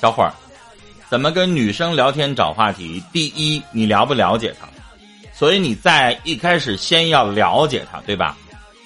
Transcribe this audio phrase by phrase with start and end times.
[0.00, 0.32] 小伙儿，
[1.08, 3.02] 怎么跟女生聊天找话题？
[3.12, 4.68] 第一，你了不了解她？
[5.32, 8.36] 所以你在一开始先要了解她，对吧？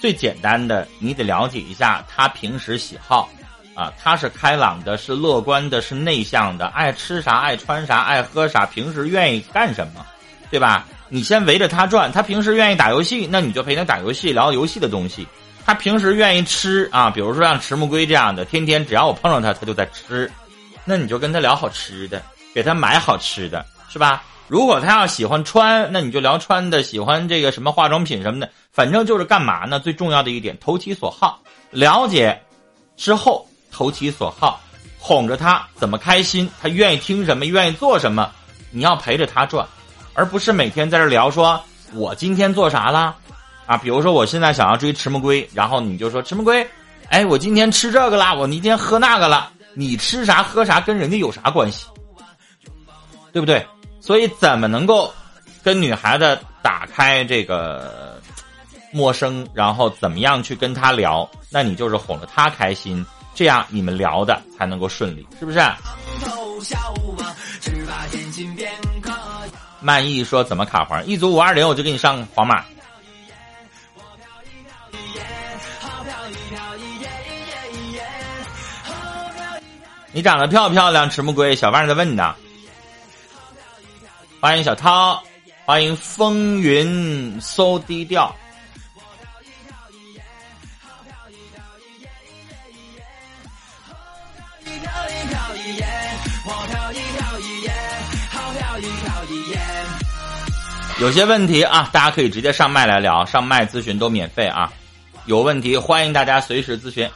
[0.01, 3.29] 最简单的，你得了解一下她平时喜好，
[3.75, 10.05] 啊，她是开朗的，是乐观的，是内向的，爱吃啥，爱穿啥，爱喝啥，平时愿意干什么，
[10.51, 10.87] 对吧？
[11.11, 15.29] 你先围着她转，她平时愿意打游戏，那你就陪她打游戏，聊游戏的东西。
[15.65, 20.31] 她平时愿意吃啊，比如说像迟木龟这样的，天天只要我碰上她，她就在吃。
[20.85, 22.23] 那你就跟他聊好吃的，
[22.55, 24.23] 给他买好吃的，是吧？
[24.49, 29.79] 如果他要喜欢穿，那你就聊穿的；喜欢这个什么化妆品什么的，反正就是干嘛呢？
[29.81, 31.41] 最重要的一点，投其所好。
[31.71, 32.39] 了解
[32.97, 34.61] 之后，投其所好，
[34.99, 38.31] 哄着他怎么开心，他愿意听什么，愿意做什么，
[38.71, 39.67] 你要陪着他转，
[40.13, 41.59] 而不是每天在这聊说
[41.95, 43.17] 我今天做啥了
[43.65, 43.79] 啊？
[43.79, 46.69] 比如说我现在想要追迟木龟，然后你就说迟木龟，
[47.09, 49.51] 哎，我今天吃这个啦，我今天喝那个了。
[49.75, 51.87] 你吃啥喝啥跟人家有啥关系，
[53.33, 53.67] 对不对？
[54.01, 55.13] 所以怎么能够
[55.63, 58.21] 跟女孩子打开这个
[58.91, 61.29] 陌生，然后怎么样去跟她聊？
[61.51, 65.61] 那你就是哄着她开心，这样你们聊的才能够顺利，是不是？
[69.81, 71.05] 曼艺说怎么卡黄？
[71.07, 72.65] 一组五二零我就给你上黄马。
[80.15, 81.09] 你长得漂不漂亮？
[81.09, 82.35] 迟木龟，小万在问呢。
[84.41, 85.23] 欢迎小涛，
[85.65, 88.35] 欢迎风云搜低调。
[101.01, 104.71] 有些问题啊，大家可以直接上麦来聊，上麦咨询都免费啊。
[105.25, 107.09] 有问题欢迎大家随时咨询。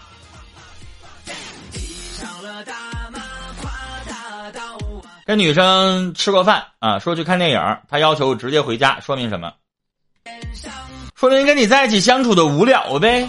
[5.27, 9.53] 跟女生吃过饭啊，说去看电影，她要求直接回家，说明什么？
[11.17, 13.29] 说明跟你在一起相处的无聊呗，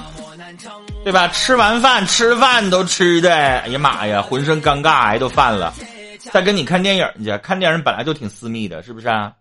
[1.03, 1.27] 对吧？
[1.29, 5.73] 吃完饭吃饭都吃的，哎呀妈呀，浑身尴尬癌都犯了。
[6.31, 9.33] 再跟你看电影去，看电影本来就挺私密的，是不是啊？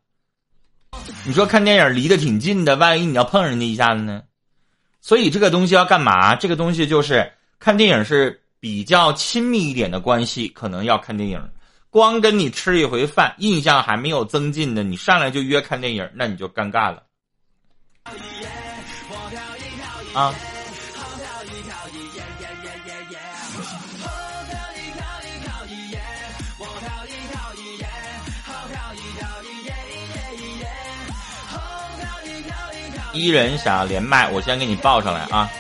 [1.27, 4.23] 你说看电影离得挺近的，万一你要碰人家一下子呢？
[5.03, 6.35] 所以这个东西要干嘛？
[6.35, 11.39] 这个东西就是看电影是比较亲密一点的关系，可能要看电影。
[11.97, 17.03] 光跟你吃一回饭，印象还没有增进的，你上来就约看电影，那你就尴尬了。
[20.13, 20.35] 啊！
[33.15, 35.51] 一人想要连麦，我先给你报上来啊。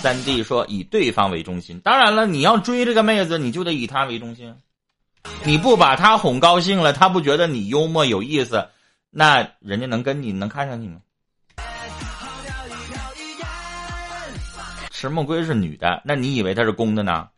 [0.00, 4.54] 三弟说：“以对方为中心，当然了，你要追这个妹子，你就得以她为中心。
[5.44, 8.66] 你不把她哄高兴了，她不觉得你幽默有意思，
[9.10, 11.00] 那人家能跟你能看上你吗？”
[14.90, 17.28] 迟木龟是女的，那你以为她是公的呢？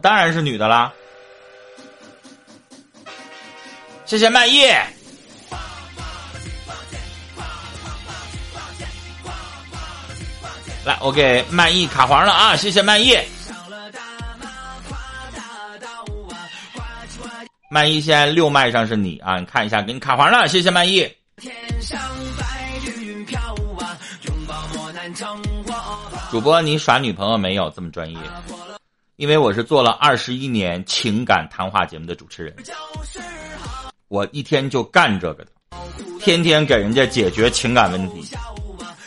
[0.00, 0.92] 当然是女的啦。
[4.04, 4.62] 谢谢曼艺。
[10.84, 12.56] 来，我给曼艺卡黄了啊！
[12.56, 13.16] 谢谢曼艺。
[17.70, 21.08] 曼艺现在六麦上是你啊，你看一下，给你卡黄了，谢谢曼艺。
[26.30, 27.70] 主播，你耍女朋友没有？
[27.70, 28.18] 这么专业？
[29.16, 32.56] 因为我是做了二十一年情感谈话节目的主持人，
[34.08, 35.52] 我一天就干这个的，
[36.18, 38.28] 天天给人家解决情感问题，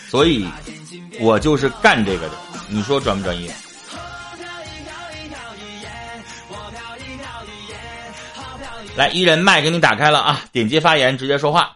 [0.07, 0.47] 所以。
[1.19, 2.35] 我就是干这个的，
[2.69, 3.49] 你说专不专业？
[8.95, 11.75] 来，一人麦给你打开了啊，点击发言，直接说话。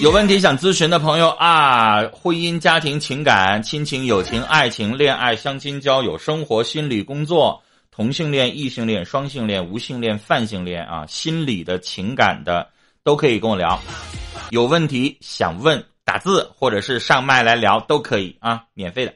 [0.00, 7.62] 有问题想咨询的朋友啊，婚姻、家庭、情感、亲情、友情、爱情、恋爱、相亲、交友、生活、心理、工作。
[8.02, 12.66] 同性恋、异性恋、双性恋、无性恋、泛性恋啊，心理的情感的
[13.04, 13.80] 都可以跟我聊。
[14.50, 19.14] 有问题想问，打字或者是上麦来聊都可以啊，免费的。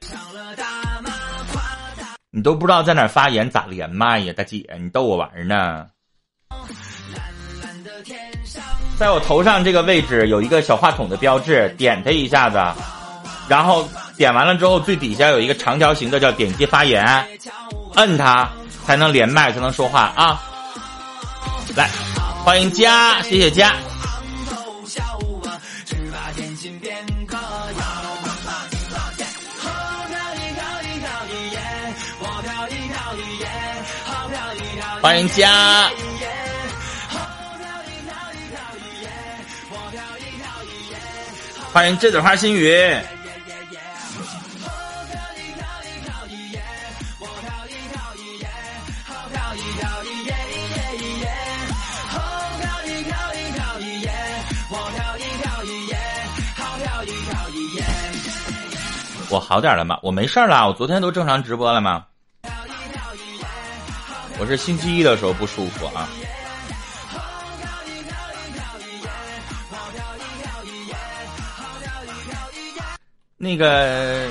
[2.30, 5.86] 你都不知道在哪发言咋连麦呀，大姐，你逗我玩呢？
[8.96, 12.56] 在我头上这个位置有一个小话筒的标志，点它一下子，
[13.48, 17.04] 然后点完了之后最底下有一个长条形的叫点击发言，
[17.96, 18.48] 摁它。
[18.86, 20.40] 才能连麦，才能说话啊！
[21.74, 21.90] 来，
[22.44, 23.74] 欢迎家，谢谢家。
[35.02, 35.90] 欢迎家。
[41.72, 42.96] 欢迎栀子花心语。
[59.28, 59.98] 我好点了吗？
[60.02, 62.06] 我没事儿了，我昨天都正常直播了吗？
[64.38, 66.08] 我是星期一的时候不舒服啊。
[73.36, 74.28] 那个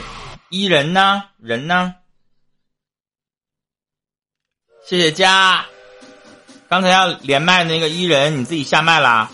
[0.49, 1.23] 伊人呢？
[1.39, 1.95] 人呢？
[4.85, 5.65] 谢谢家。
[6.67, 9.29] 刚才要连麦那个伊人，你自己下麦啦。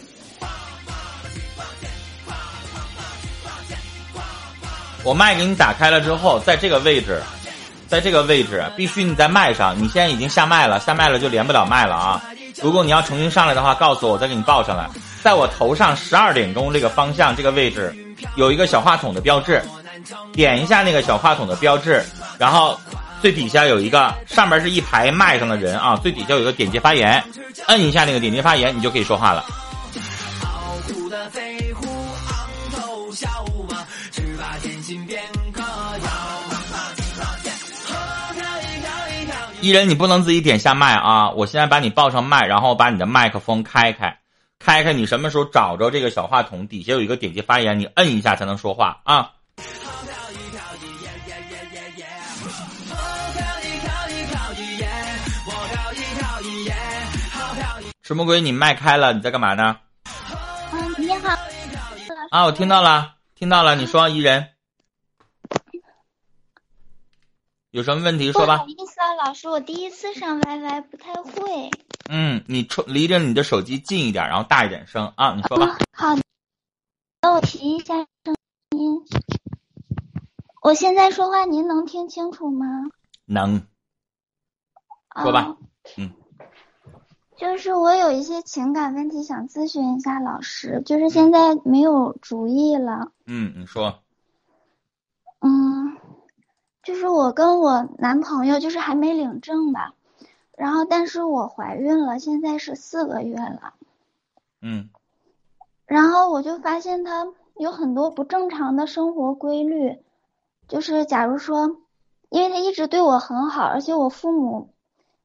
[5.04, 7.22] 我麦给你打开了之后，在这个位置，
[7.88, 9.76] 在这个位置，必须你在麦上。
[9.78, 12.22] 你现在已经下麦了，下麦了就连不了麦了啊！
[12.62, 14.90] 如果你要重新上来的话，告诉我，我再给你报上来。
[15.24, 17.96] 在我头上十二点钟这个方向这个位置。
[18.36, 19.64] 有一个小话筒的标志，
[20.32, 22.06] 点一下那个小话筒的标志，
[22.38, 22.80] 然后
[23.20, 27.24] 最底下有一个，上面是一排麦上的人啊，最底下有个点击发言，
[27.66, 29.44] 摁一下那个点击发言，你就可以说话了。
[39.62, 41.30] 艺人，你不能自己点下麦啊！
[41.32, 44.18] 我现在把你报上麦，然后把你的麦克风开开。
[44.60, 46.68] 开开，你什么时候找着这个小话筒？
[46.68, 49.32] 底下有一个点击发言，你摁一下才能说话啊！
[58.02, 58.42] 什么鬼？
[58.42, 59.14] 你麦开了？
[59.14, 59.78] 你在干嘛呢？
[60.74, 61.30] 嗯，你好。
[62.30, 63.76] 啊，我听到了，听到了。
[63.76, 64.48] 你说，一人，
[67.72, 68.58] 有什么问题说吧。
[68.58, 71.72] 不好意思啊，老师，我第一次上 YY，不太会。
[72.10, 75.34] 嗯，你冲离着你的手机近一点，然后大一点声啊！
[75.36, 75.78] 你说吧。
[75.94, 76.18] 好，
[77.22, 78.36] 那我提一下声
[78.78, 79.02] 音。
[80.62, 82.66] 我现在说话您能听清楚吗？
[83.26, 83.66] 能。
[85.22, 85.56] 说吧。
[85.96, 86.12] 嗯。
[87.38, 93.14] 就是我有一些情感问题想咨询一下老师，就是现在没有主意了。
[93.26, 94.04] 嗯，你说。
[96.82, 99.94] 嗯，就是我跟我男朋友，就是还没领证吧。
[100.58, 103.74] 然后，但是我怀孕了，现在是四个月了。
[104.62, 104.90] 嗯。
[105.86, 110.00] 然后我就发现他有很多不正常的生活规律，
[110.68, 111.78] 就是假如说，
[112.30, 114.74] 因为他一直对我很好，而且我父母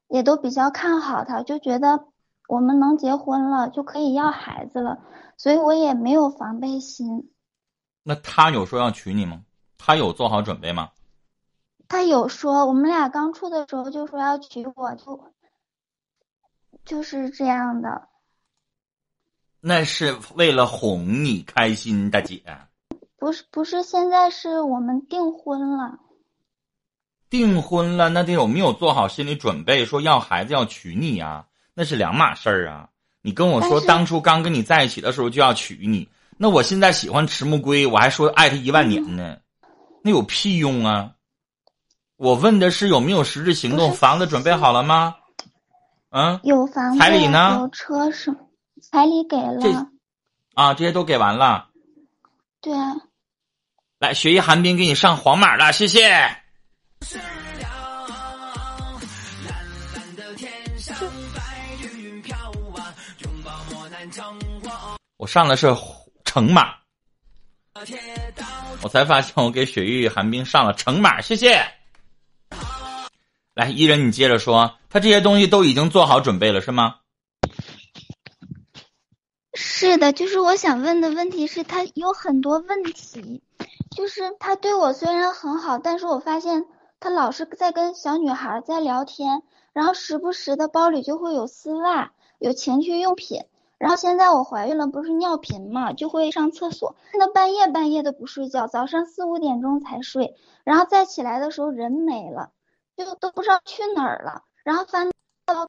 [0.08, 2.06] 也都比较看好他，就觉得
[2.48, 4.98] 我们能结婚了就可以要孩子了，
[5.36, 7.30] 所以我也没有防备心。
[8.02, 9.42] 那他有说要娶你吗？
[9.78, 10.90] 他有做好准备吗？
[11.88, 15.32] 他有说，我们俩刚处的时候就说要娶我，就
[16.84, 18.08] 就是这样的。
[19.60, 22.42] 那是为了哄你开心，大姐。
[23.18, 25.98] 不是不是，现在是我们订婚了。
[27.28, 29.84] 订婚了，那得有没有做好心理准备？
[29.84, 32.90] 说要孩子要娶你啊，那是两码事儿啊。
[33.22, 39.38] 你跟我说当初刚跟你在一起的时候就要娶你，那我现在喜欢迟暮归，我还说爱他一万年呢，
[40.02, 41.15] 那有屁用啊？
[42.16, 45.16] 我问的是有没有实质行动，房子准备好了吗？
[46.10, 47.58] 嗯，有房子，彩礼呢？
[47.60, 48.34] 有车是，
[48.80, 49.86] 彩礼给了。
[50.54, 51.68] 啊，这些都给完了。
[52.60, 52.72] 对。
[52.72, 52.94] 啊
[53.98, 56.02] 来，雪域寒冰给你上黄马了，谢谢。
[65.16, 65.74] 我上的是
[66.24, 66.74] 橙马，
[68.82, 71.62] 我才发现我给雪域寒冰上了橙马，谢谢。
[73.56, 76.96] 来，伊人，你接着说，他这些东西都已经做好准备了，是吗？
[79.54, 83.42] 是的，就是我想问的问题是，他有很多问题，
[83.96, 86.66] 就是他对我虽然很好，但是我发现
[87.00, 93.40] 他老是在跟小女孩在聊天，然后时不时的包里就会有丝袜，有情趣用品，
[93.78, 102.50] 然后现在我怀孕了，不是尿频嘛，就会上厕所，那半夜半夜的不睡觉，早上四五点钟才睡，然后再起来的时候人没了。
[102.96, 105.10] 就都不知道去哪儿了，然后翻
[105.44, 105.68] 到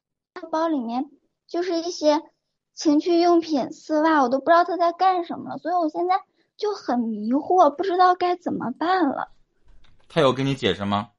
[0.50, 1.10] 包里面
[1.46, 2.22] 就是一些
[2.74, 6.22] 情趣用品、丝袜，我都不知道他在干什么了，所以我现在
[6.56, 9.30] 就很迷惑，不知道该怎么办了。
[10.08, 11.10] 他有跟你解释吗？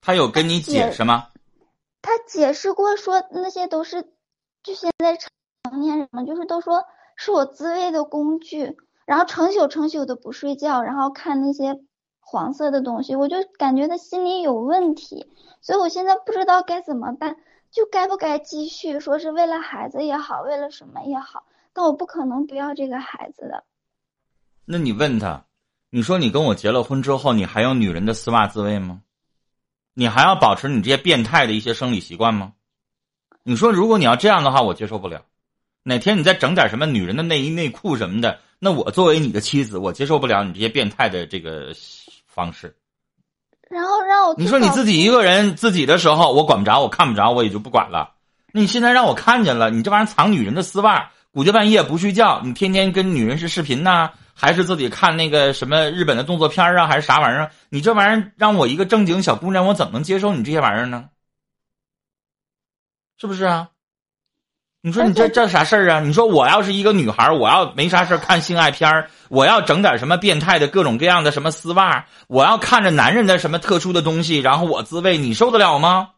[0.00, 1.28] 他有跟你解释吗？
[2.00, 4.02] 他解释过说那些都是，
[4.62, 5.30] 就现在成
[5.80, 6.84] 年人嘛，就是都说
[7.14, 11.80] 是我自慰的工具，然后成宿成宿的不睡觉，然后看那些
[12.32, 15.26] 黄色的东西，我就感觉他心里有问题，
[15.60, 17.36] 所以我现在不知道该怎么办，
[17.70, 23.64] 就该不该继续说是为了孩子也好，为了什么也好，但我不可能不要这个孩子的。
[24.64, 25.44] 那你问他，
[25.90, 29.02] 你说你跟我结了婚之后，你还有女人的丝袜自慰吗？
[29.92, 32.54] 你还要保持你这些变态的一些生理习惯吗？
[33.42, 35.26] 你说如果你要这样的话，我接受不了。
[35.82, 41.74] 哪天你再整点什么女人的内衣内裤什么的，那我作为你的妻子，我接受不了你这些变态的这个
[42.34, 42.74] 方式。
[43.70, 48.14] 然后让我你说你自己一个人自己的时候，我管不着，我看不着，我也就不管了。
[48.52, 54.10] 你现在让我看见了，你这玩意儿藏女人的丝袜，鼓捣半夜不睡觉，你天天跟女人是视频呐？
[54.34, 57.50] 还是自己看那个什么日本的动作片啊，还是啥玩意儿？
[57.68, 61.08] 你这玩意儿让我一个正经小姑娘，我怎么能接受你这些玩意儿呢？
[63.18, 63.68] 是不是啊？
[64.84, 66.00] 你说你这这啥事儿啊？
[66.00, 76.10] 你说我要是一个女孩，我要没啥事看性爱片我要整点什么变态的各种各样的什么丝袜，我要看着男人的什么特殊的东西，然后我自慰，你受得了吗？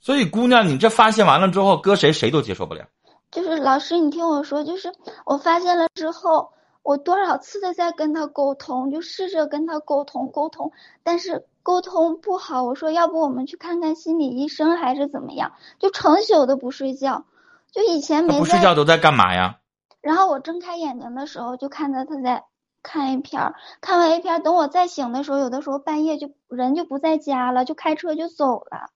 [0.00, 2.84] 所以姑娘，你这发现完了之后，搁谁谁都接受不了。
[3.30, 4.92] 就是老师，你听我说，就是
[5.24, 12.62] 我发现了之后，我多少次的在跟他沟通，就试着跟他沟通沟通，但是沟通不好。
[12.64, 15.52] 我说要不我们去看看心理医生还是怎么样？
[15.78, 17.26] 就成宿的不睡觉，
[17.72, 19.60] 就以前没不睡觉都在干嘛呀？
[20.00, 22.44] 然后我睁开眼睛的时候，就看到他在
[22.82, 28.90] 看 A 片儿看完 A 片等我再醒的时候，有的时候半夜就人就不在家了，就开车就走了。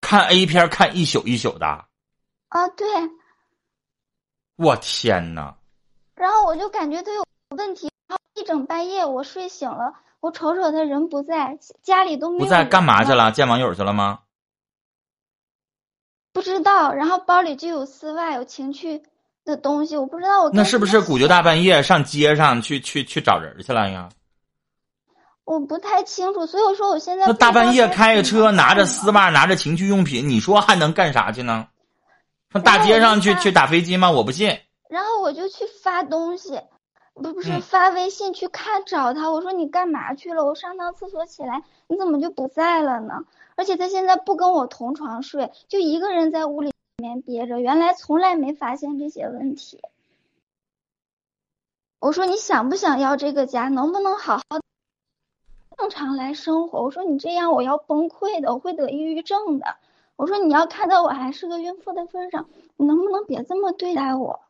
[0.00, 1.66] 看 A 片看一宿一宿的。
[1.66, 2.86] 啊，对，
[4.56, 5.57] 我天哪！
[6.18, 7.24] 然后我就感觉他有
[7.56, 12.44] 问题，然后一整半夜我睡醒了，我瞅瞅他人不在家里都没有。
[12.44, 13.30] 不在干嘛去了？
[13.30, 14.20] 见网友去了吗？
[16.32, 16.92] 不知道。
[16.92, 19.02] 然后包里就有丝袜，有情趣
[19.44, 20.50] 的东西，我不知道我。
[20.52, 24.08] 那是不是鼓捣大半夜上街上去去去找人去了呀？
[25.44, 27.26] 我不太清楚，所以我说我现在。
[27.26, 31.68] 那大半夜开着车，拿着丝袜，拿着情趣用品，你说还能干啥去呢？
[32.52, 34.10] 上大街上去去打飞机吗？
[34.10, 34.58] 我不信。
[34.88, 36.60] 然后我就去发东西，
[37.14, 39.30] 不不是发微信去看找他。
[39.30, 40.44] 我说你干嘛去了？
[40.44, 43.24] 我上趟厕所起来，你怎么就不在了呢？
[43.54, 47.60] 而且他现在不跟我同床睡，就一个人在屋里面憋着。
[47.60, 49.80] 原来从来没发现这些问题。
[52.00, 53.68] 我说你想不想要这个家？
[53.68, 54.44] 能不能好好
[55.76, 56.82] 正常来生活？
[56.82, 59.76] 我说你这样我要崩溃的，我会得抑郁症的。
[60.16, 64.40] 我说你要看到我还是个孕妇的份上，你能不能别这么对待我？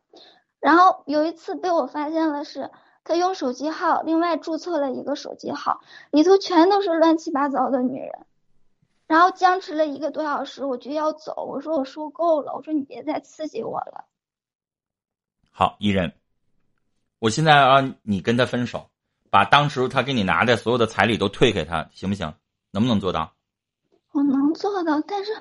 [0.59, 2.71] 然后有一次被我发现了，是
[3.03, 8.11] 他用手机号另外注册了一个手机号，里头全都是乱七八糟的女人。
[9.07, 11.45] 然后僵持了一个多小时，我就要走。
[11.45, 14.05] 我说我受够了，我说你别再刺激我了。
[15.49, 16.13] 好，伊人，
[17.17, 18.89] 我现在让你跟他分手，
[19.31, 22.35] 把当时他给你拿的所有的彩礼都退给他，行不行？
[22.69, 23.33] 能不能做到？
[24.11, 25.31] 我能做到，但是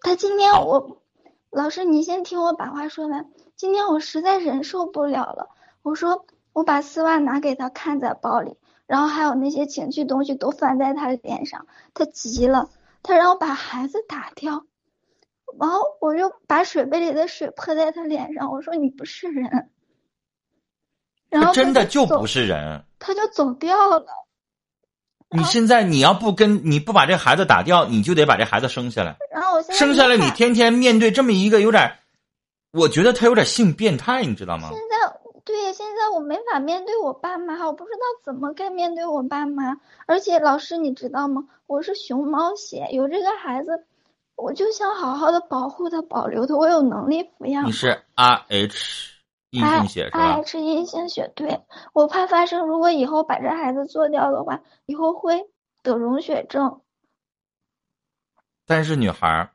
[0.00, 1.02] 他今天我
[1.50, 3.30] 老师，你先听我把话说完。
[3.56, 5.48] 今天我实在忍受不了了，
[5.82, 12.68] 我说我把丝袜拿给他看在包里，然后还有那些情趣东西都翻在他脸上，他急了，
[13.02, 14.64] 他让我把孩子打掉，
[15.58, 19.70] 然后我就把水杯里的水泼在他脸上，我说你不是人，
[21.30, 24.04] 然后真的就不是人，他就走掉了。
[25.30, 29.16] 你现在你要不跟你不把这孩子打掉，你就得把这孩子生下来。
[29.32, 31.98] 然后我生下来，你天天面对这么一个有点，
[32.76, 34.68] 我觉得他有点性变态，你知道吗？
[34.70, 39.80] 现在对，现在我没法面对我爸妈，我不知道怎么该面对我爸妈。
[40.06, 41.48] 而且老师，你知道吗？
[41.66, 43.86] 我是熊猫血，有这个孩子，
[44.36, 47.66] 我就想好好的保护他，保留他，我有能力抚养。
[47.66, 49.16] 你是 R H。
[49.50, 50.42] 阴性血是吧？
[50.42, 51.60] 是阴性血，对
[51.94, 55.48] 我怕发生，如果以后把这孩子做掉的话，以后会
[55.82, 56.80] 得溶血症。
[58.66, 59.50] 但是女孩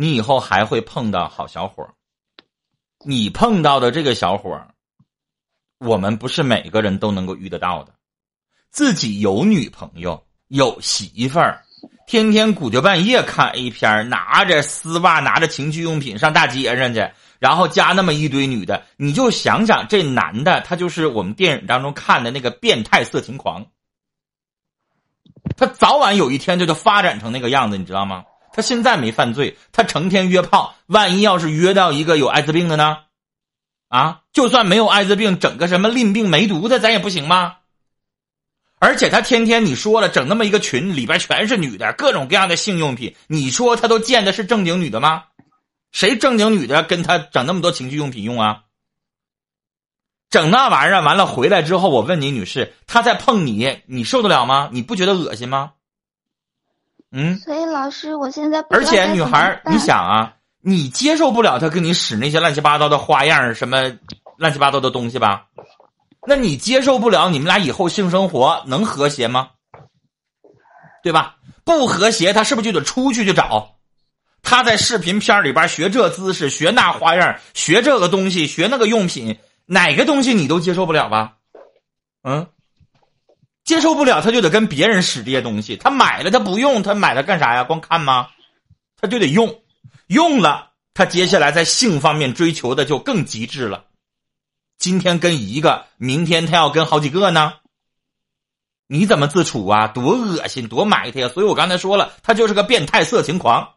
[0.00, 1.84] 你以后还会碰到好小伙
[3.04, 4.64] 你碰到的这个小伙
[5.78, 7.92] 我们不是每个人都能够遇得到的。
[8.70, 11.64] 自己有女朋友，有媳妇儿，
[12.06, 17.10] 天天鼓着半夜看 A 片，拿着丝袜，拿着情趣用品上大街上去。
[17.40, 23.66] 然后加那么一堆女的，你就想想这男的，他就是我们电影当中看的那个变态色情狂。
[25.56, 28.24] 他早晚有一天就就发展成那个样子，你知道吗？
[28.58, 33.04] 他现在没犯罪，他成天约炮，万一要是约到一个有艾滋病的呢？
[33.86, 37.58] 啊，就算没有艾滋病，整个什么淋病梅毒的，咱也不行吗？
[38.80, 43.14] 而且他天天你说了整那么一个群，里边全是女的，各种各样的性用品。
[43.28, 45.26] 你说他都见的是正经女的吗？
[45.92, 48.64] 谁正经女的跟他整那么多情趣用品用啊？
[50.30, 54.68] 整那玩意儿完了回来之后，我问你女士，他在碰你，你受得了吗？
[54.72, 55.74] 你不觉得恶心吗？
[57.10, 57.38] 嗯。
[57.38, 63.92] 所以老师，我现在而且女孩，你想啊，你接受不了他跟你使那些乱七八糟的花样，什么
[64.36, 65.46] 乱七八糟的东西吧？
[66.26, 69.50] 那你接受不了，你们俩以后性生活能和谐吗？
[71.02, 71.36] 对吧？
[71.64, 73.76] 不和谐，他是不是就得出去去找？
[74.42, 81.34] 他在视频片里边学这姿势，学那花样，学这个东西，学那个用品，哪个东西你都接受不了吧？
[82.22, 82.46] 嗯，
[83.68, 85.76] 接受不了，他就得跟别人使这些东西。
[85.76, 87.64] 他买了，他不用，他买了干啥呀？
[87.64, 88.30] 光看吗？
[88.96, 89.60] 他就得用，
[90.06, 93.84] 用了，他接下来在性方面追求的就更极致了。
[94.78, 97.56] 今天跟一个，明天他要跟好几个呢，
[98.86, 99.86] 你怎么自处啊？
[99.86, 101.28] 多恶心，多埋汰呀！
[101.28, 103.74] 所以我刚才说了，他就是个变态色情狂。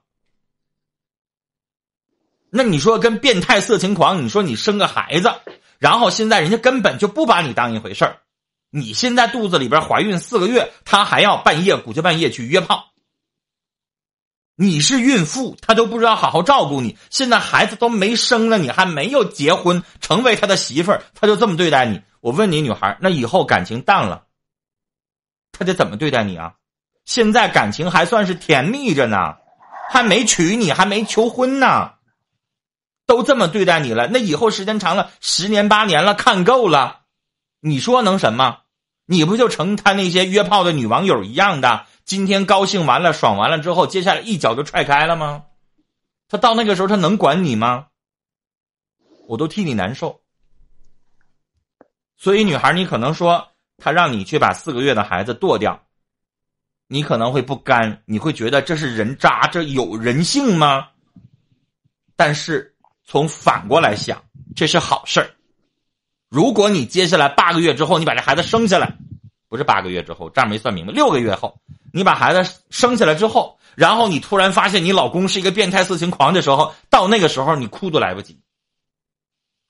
[2.49, 5.33] 那你说跟变态色情狂，你说你生个孩子，
[5.79, 8.20] 然后现在人家根本就不把你当一回事儿，
[8.71, 12.87] 你现在肚子里边怀孕四个月，他还要半夜鼓秋半夜去约炮。
[14.55, 16.97] 你是孕妇，他都不知道好好照顾你。
[17.09, 22.01] 现在孩子都没生呢，你还没有结婚，成为他的媳妇儿，他就这么对待你。
[22.21, 24.23] 我问你，女孩，那以后感情淡了，
[25.51, 26.53] 他得怎么对待你啊？
[27.03, 29.35] 现在感情还算是甜蜜着呢，
[29.89, 31.93] 还没娶你，还没求婚呢，
[33.05, 37.01] 都这么对待你了，那以后时间长了，十年八年了，看够了，
[37.59, 38.60] 你说能什么？
[39.11, 41.85] 你不就成他那些约炮的女网友一样的？
[42.05, 45.43] 今天高兴完了，爽完了之后，接下来一脚就踹开了吗？
[46.29, 47.87] 他到那个时候，他能管你吗？
[49.27, 50.21] 我都替你难受。
[52.15, 53.45] 所以，女孩，你可能说
[53.77, 55.77] 他让你去把四个月的孩子剁掉，
[56.87, 60.87] 你可能会不甘，你会觉得这是人渣，这有人性吗？
[62.15, 64.23] 但是从反过来想，
[64.55, 65.29] 这是好事儿。
[66.31, 68.97] 如果你接下来八个月之后，你把这孩子生下来，
[69.49, 71.59] 不是八个月之后，账没算明白，六个月后。
[71.91, 78.39] 你把孩子生下来之后，然后你突然发现你老公是一个变态色情狂的时候，到那个时候你哭都来不及。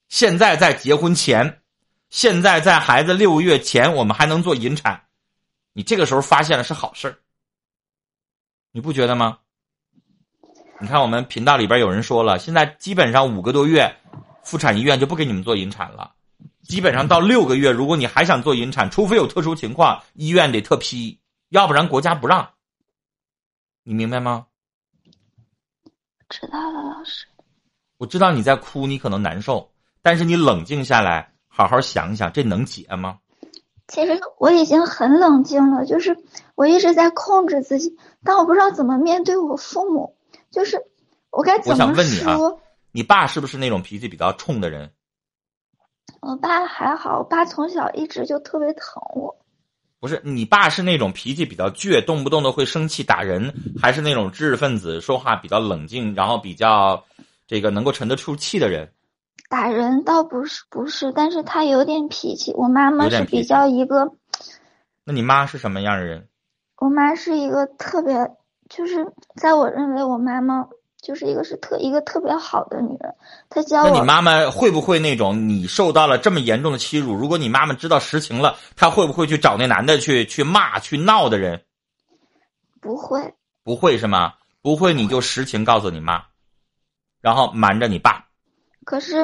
[0.07, 1.61] 现在在结婚前，
[2.11, 5.01] 现在在孩子六个月前，我们还能做引产，
[5.73, 7.17] 你这个时候发现了是好事
[8.71, 9.39] 你不觉得吗？
[10.79, 13.97] 你看我们频道里边有人说了，现在基本上五个多月，
[14.43, 16.13] 妇产医院就不给你们做引产了，
[16.63, 21.19] 基本上到六个月，如果你还想做引产，除非有特殊情况，医院得特批。
[21.49, 22.51] 要不然国家不让，
[23.83, 24.45] 你明白吗？
[26.29, 27.25] 知道了，老师。
[27.97, 29.71] 我知道你在哭，你可能难受，
[30.01, 33.19] 但是你冷静下来，好好想想，这能解吗？
[33.87, 36.17] 其实我已经很冷静了，就是
[36.55, 40.15] 我一直在控制自己，但我不知道怎么面对我父母，
[40.49, 40.81] 就是
[41.29, 41.85] 我该怎么说？
[41.85, 42.37] 我想问你啊，
[42.93, 44.93] 你爸是不是那种脾气比较冲的人？
[46.21, 49.35] 我爸还好，我爸从小一直就特别疼我。
[49.99, 57.03] 不是你爸是那种脾气比较倔，动不动的会生气打人，还是那种知识分子，说话比较冷静，然后比较
[57.47, 58.87] 这个能够沉得住气的人？
[59.49, 62.53] 打人倒不是不是，但是他有点脾气。
[62.53, 64.11] 我妈妈是比较一个。
[65.03, 66.27] 那你妈是什么样的人？
[66.77, 68.31] 我妈是一个特别，
[68.69, 70.67] 就是在我认为我妈妈。
[71.01, 73.15] 就是一个是特一个特别好的女人，
[73.49, 73.89] 她教我。
[73.89, 77.15] 那你妈妈会不会那种你受到了这么严重的欺辱？
[77.15, 81.65] 如果你妈妈知道实情了，她会不会去找那男的去去骂去闹的人？
[82.79, 83.33] 不会，
[83.63, 84.33] 不会是吗？
[84.61, 86.23] 不会，你就实情告诉你妈，
[87.19, 88.27] 然后瞒着你爸。
[88.83, 89.21] 可是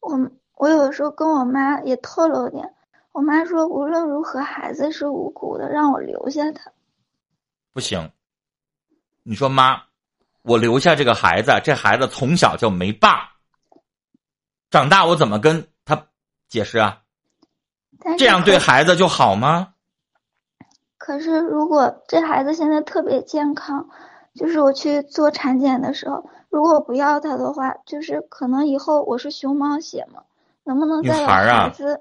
[0.00, 2.74] 我我有时候跟我妈也透露点，
[3.12, 6.72] 我妈说无论如何孩子是无辜的，让我留下他。
[7.72, 8.10] 不行，
[9.22, 9.84] 你说妈。
[10.42, 13.30] 我留下这个孩子，这孩子从小就没爸，
[14.70, 16.06] 长大我怎么跟他
[16.48, 16.98] 解释啊？
[18.18, 19.74] 这样对孩子就好吗？
[20.98, 23.88] 可是如果这孩子现在特别健康，
[24.34, 30.22] 就是我去做产检的时候，如果我不要他的话，就是可能以后我是熊猫血嘛，
[30.64, 32.00] 能不能再有孩子？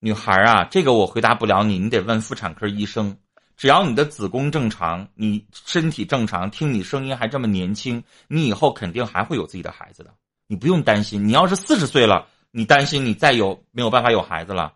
[0.00, 3.16] 女孩啊，这个我回答不了你，你得问妇产科医生。
[3.58, 10.14] 只要你的子宫正常，你身体正常，听你声音还这么年轻，你以后肯定还会有自己的孩子的，
[10.46, 11.26] 你不用担心。
[11.26, 14.74] 你要是四十岁了，你担心你再有没有办法有孩子了？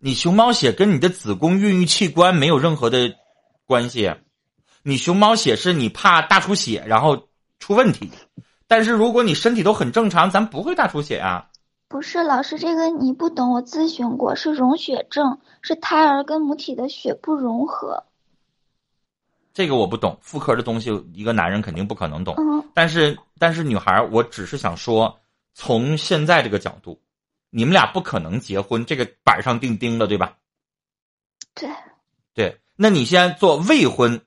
[0.00, 3.14] 你熊猫血跟你的子宫孕育器官没有任何的
[3.66, 4.10] 关系，
[4.82, 8.10] 你熊猫血是你怕大出血然后出问题，
[8.66, 11.50] 但是如果你身体都很正常，咱不会大出血啊。
[11.88, 18.04] 不是老师，这个你不懂，我咨询过，是溶血症，是胎儿跟母体的血不融合。
[19.54, 22.34] 这个我不懂，妇科的东西，一个男人肯定不可能懂。
[22.36, 25.18] 嗯但是，但是女孩，我只是想说，
[25.54, 27.00] 从现在这个角度，
[27.48, 30.36] 你们俩不可能结婚，这个板上钉钉了，对吧？
[31.54, 31.70] 对，
[32.34, 34.20] 对，那你现在做未婚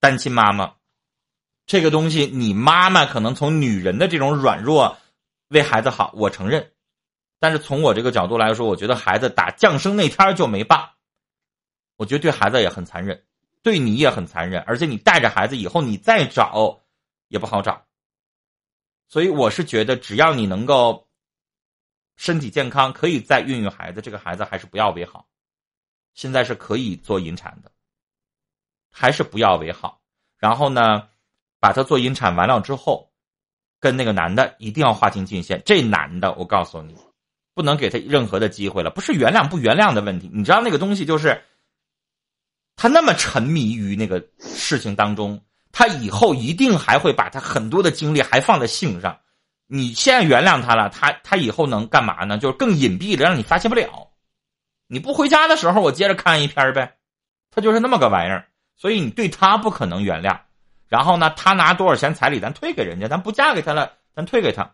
[0.00, 0.72] 单亲妈妈，
[1.66, 4.96] 这个东西，你妈妈可能从女人的这种软弱
[5.48, 6.71] 为孩子好，我承认。
[7.42, 10.94] 但是从我这个角度来说，我觉得孩子打降生那天就没爸，
[11.96, 13.26] 我觉得对孩子也很残忍，
[13.64, 16.84] 对你也很残忍，而且你带着孩子以后你再找
[17.26, 17.84] 也不好找。
[19.08, 21.08] 所以我是觉得，只要你能够
[22.14, 25.26] 身体健康，可以再孕育孩子，这个孩子还是不要为好。
[26.14, 27.72] 现在是可以做引产的，
[28.92, 30.00] 还是不要为好。
[30.38, 31.08] 然后呢，
[31.58, 33.10] 把他做引产完了之后，
[33.80, 35.60] 跟那个男的一定要划清界限。
[35.66, 36.96] 这男的，我告诉你，
[37.54, 38.90] 不能给他任何的机会了。
[38.90, 41.42] 不是原谅不原谅的问题，你知道那个东西就是，
[42.76, 45.40] 他那么沉迷于那个事情当中，
[45.72, 49.18] 他以后一定还会把他很多的精力还放在性上。
[49.66, 52.36] 你现在原谅他了，他他以后能干嘛呢？
[52.36, 54.10] 就是更隐蔽的，让你发现不了。
[54.86, 56.96] 你不回家的时候，我接着看一篇呗。
[57.50, 60.38] 他就是那么个玩意儿，所以你对他不可能原谅。
[60.88, 64.70] 然后呢，他拿多少钱彩礼，咱退给人家，咱不嫁给他了，咱退给他。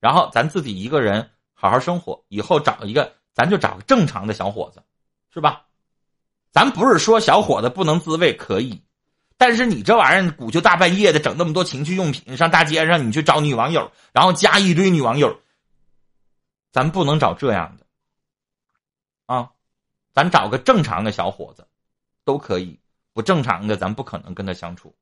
[0.00, 1.30] 然后咱自己一个人
[1.62, 4.82] 好好生活，以后找一个，咱就找个正常的小伙子，
[5.32, 5.64] 是吧？
[6.50, 8.82] 咱不是说小伙子不能自慰，可以，
[9.36, 15.38] 但是你这玩意儿鼓秋大半夜的整那么多情趣用品，上大街上你去找女网友，然后加一堆女网友，
[16.72, 17.86] 咱不能找这样的
[19.26, 19.52] 啊，
[20.12, 21.64] 咱找个正常的小伙子
[22.24, 22.76] 都可以，
[23.12, 24.92] 不正常的咱不可能跟他相处，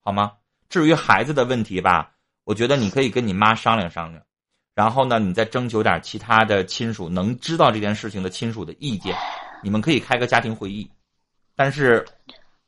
[0.00, 0.34] 好吗？
[0.68, 2.12] 至于孩子的问题吧，
[2.44, 4.22] 我觉得你可以跟你妈商量商量，
[4.80, 9.14] 然后呢，你再征求点其他的亲属能知道这件事情的亲属的意见，
[9.62, 10.90] 你们可以开个家庭会议。
[11.54, 12.02] 但是，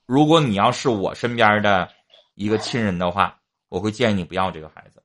[0.05, 1.89] 如果你要是我身边的
[2.35, 3.39] 一个亲人的话，
[3.71, 5.03] 我会建议你不要这个孩子。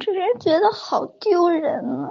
[0.00, 2.10] 只是觉得好丢人啊，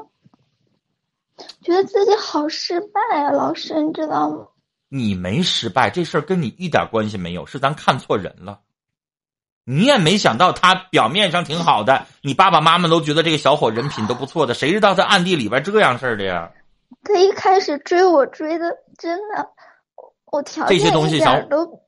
[1.61, 4.47] 觉得自己好失败啊，老师，你知道吗？
[4.87, 8.61] 你没失败，这事儿跟你一点关系没有，是咱看错人了。
[9.71, 16.51] 你也没想到他表面上挺好的，你爸爸妈妈都觉得这个小伙人品都不错的，谁知道他暗地里边这样事儿的呀？
[17.03, 18.65] 他一开始追我追的
[18.97, 19.47] 真的，
[19.95, 21.83] 我我条这件一些东西小都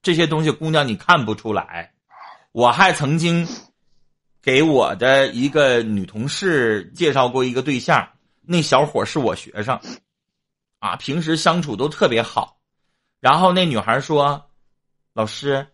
[0.00, 1.92] 这些东西姑娘你看不出来。
[2.52, 3.48] 我还曾经
[4.40, 8.10] 给我的一个女同事介绍过一个对象，
[8.42, 9.80] 那小伙是我学生，
[10.78, 12.58] 啊，平时相处都特别好。
[13.18, 14.50] 然后那女孩说
[15.14, 15.66] ：“老师，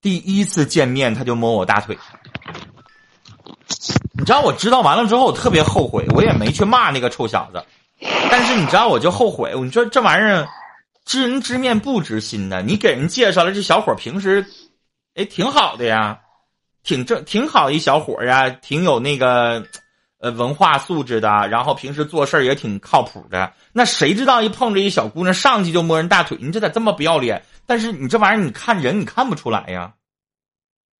[0.00, 1.96] 第一次见面他就摸我大腿。”
[4.18, 7.62] 你知道我知道完了之后，我特别后悔，我也没去骂那个臭小子。
[8.30, 10.48] 但是你知道，我就后悔，你说这玩意儿
[11.04, 12.62] 知人知面不知心的。
[12.62, 14.46] 你给人介绍了这小伙平时，
[15.14, 16.18] 哎，挺好的呀，
[16.82, 19.64] 挺正挺好一小伙呀，挺有那个
[20.18, 23.52] 呃文化素质的，然后平时做事也挺靠谱的。
[23.72, 27.44] 那谁知道一碰着一小姑娘上去就摸人大腿，你这咋这么不要脸？
[27.66, 29.94] 但是你这玩意儿，你看人你看不出来呀。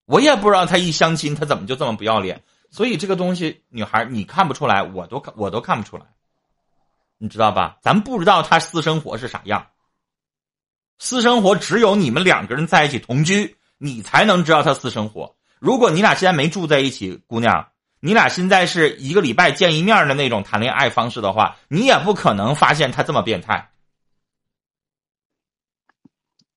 [0.04, 2.42] 我也不知道他一相亲他怎么就这么不要脸。
[2.70, 6.04] 所以这个东西，女孩你看不出来，我都看我都看不出来，
[7.18, 7.78] 你知道吧？
[7.80, 9.66] 咱不知道他私生活是啥样。
[10.98, 15.34] 私生活只有你们两个人在一起同居，你才能知道他私生活。
[15.58, 17.68] 如果你俩现在没住在一起，姑娘，
[18.00, 23.72] 你俩现在是一个礼拜见一面的那种谈恋爱方式的话，你也不可能发现他这么变态，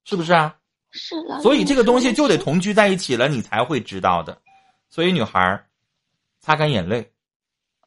[0.04, 0.58] 是不是啊？
[0.92, 1.40] 是的。
[1.42, 2.50] 所以这个东西就得同。
[2.50, 4.42] 同居在一起了，你才会知道的。
[4.90, 5.70] 所以女孩儿，
[6.40, 7.14] 擦干眼泪，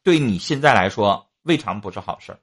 [0.03, 2.39] 对你现在来说未尝不是好事儿。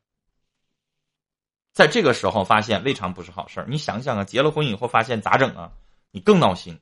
[1.72, 3.66] 在这个时候发现未尝不是好事儿。
[3.68, 5.72] 你想想啊，结了婚以后发现咋整啊？
[6.10, 6.78] 你更闹心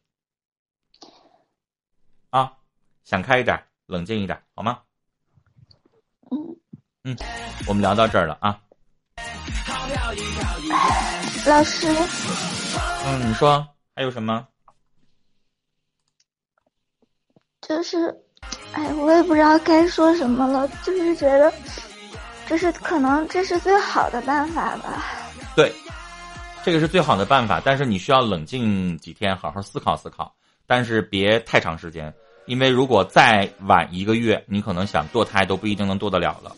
[2.31, 2.53] 啊！
[3.05, 4.79] 想开一点，冷静一点，好吗？
[6.31, 6.37] 嗯，
[7.05, 7.17] 嗯，
[7.67, 8.61] 我们聊到这儿了啊。
[11.47, 11.89] 老师，
[13.07, 14.47] 嗯，你说还有什么？
[17.63, 18.15] 就是，
[18.73, 21.51] 哎，我也不知道该说什么了，就是觉得，
[22.47, 25.03] 这是可能这是最好的办法吧。
[25.57, 25.75] 对，
[26.63, 30.35] 这个是最好的办法，但是你需要冷静几天，好好思考思考，
[30.67, 32.15] 但是别太长时间，
[32.49, 36.57] 因为如果再晚一个月，你可能想堕胎都不一定能堕得了了。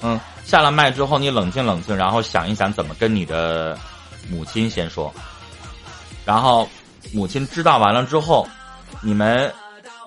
[0.00, 3.76] 嗯，下了麦之后，你冷静冷静，然后想一想怎么跟你的
[4.30, 5.12] 母亲先说，
[6.24, 6.68] 然后
[7.12, 8.46] 母亲知道完了之后，
[9.02, 9.52] 你们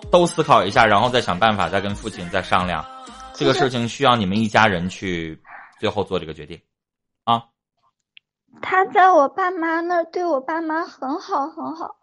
[0.10, 2.86] 都思考一下，然后再想办法，再跟父亲再商量，
[3.34, 5.42] 这个事情需要你们一家人去
[5.80, 6.62] 最后做这个决定，
[7.26, 7.44] 啊。
[8.62, 11.96] 他在我爸妈那儿对我爸妈很好很好，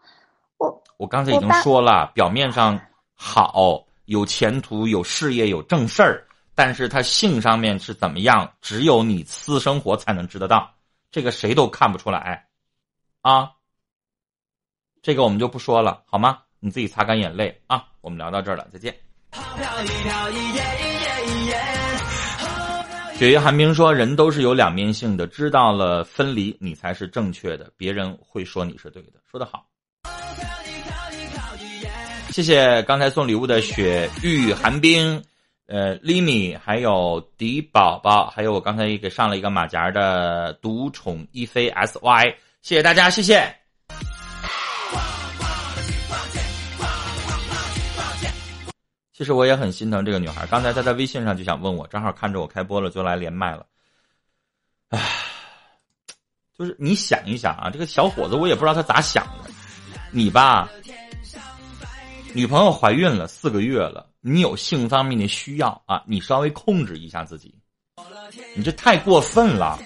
[0.59, 2.81] 我我刚才已经说了，表面上
[3.15, 10.75] 好，有前途，有事业，有正事儿，但是他性上面是怎么样，只有你私生活才能知得到，
[11.11, 12.47] 这个谁都看不出来，
[13.23, 13.51] 啊。
[15.03, 16.39] 这个我们就不说了，好吗？
[16.59, 17.85] 你自己擦干眼泪啊！
[18.01, 18.93] 我们聊到这儿了，再见。
[23.15, 29.65] 雪夜寒冰说：“人都是有两面性的，知道了分离，你才是正确的，别人会说你是对的。”说得好。
[32.37, 35.25] 谢谢刚才送礼物的雪玉寒冰，
[35.69, 43.57] 呃，Limi，还有迪宝宝，还有我刚才也给上了一个马甲的独宠一飞 sy，谢谢大家，谢谢。
[49.15, 50.47] 其实我也很心疼这个女孩。
[50.49, 53.65] 刚才她在微信上就想问我，正好看着我开播了，就来连麦了。
[54.91, 55.01] 唉，
[56.59, 59.51] 就是你想一想啊，这个小伙子我也不知道他咋想的。
[60.13, 60.71] 你吧，
[62.37, 67.55] 女朋友怀孕了四个月了，你有性方面的需要啊，你稍微控制一下自己。
[68.55, 69.79] 你这太过分了，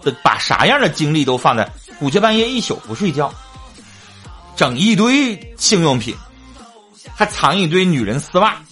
[0.00, 1.68] 这把啥样的精力都放在
[2.00, 3.34] 午觉半夜一宿不睡觉，
[4.54, 6.14] 整一堆性用品。
[7.16, 8.62] 还藏一堆女人丝袜，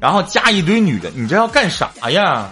[0.00, 2.50] 然后加一堆女人，你这要干啥呀？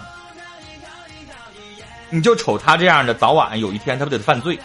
[2.09, 4.57] 你就瞅他这样的，早晚有一天他不得犯罪？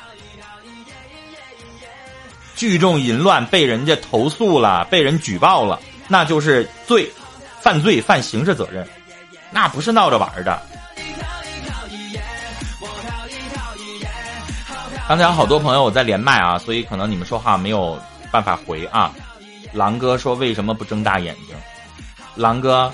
[2.59, 7.09] 聚众淫乱被人家投诉了，被人举报了，那就是罪，
[7.61, 8.85] 犯罪犯刑事责任，
[9.53, 10.61] 那不是闹着玩的。
[15.07, 17.97] 刚才好多朋友我在连麦啊，所以可能你们说话没有
[18.33, 19.15] 办法回啊。
[19.73, 21.55] 狼哥说：“为什么不睁大眼睛？”
[22.35, 22.93] 狼哥，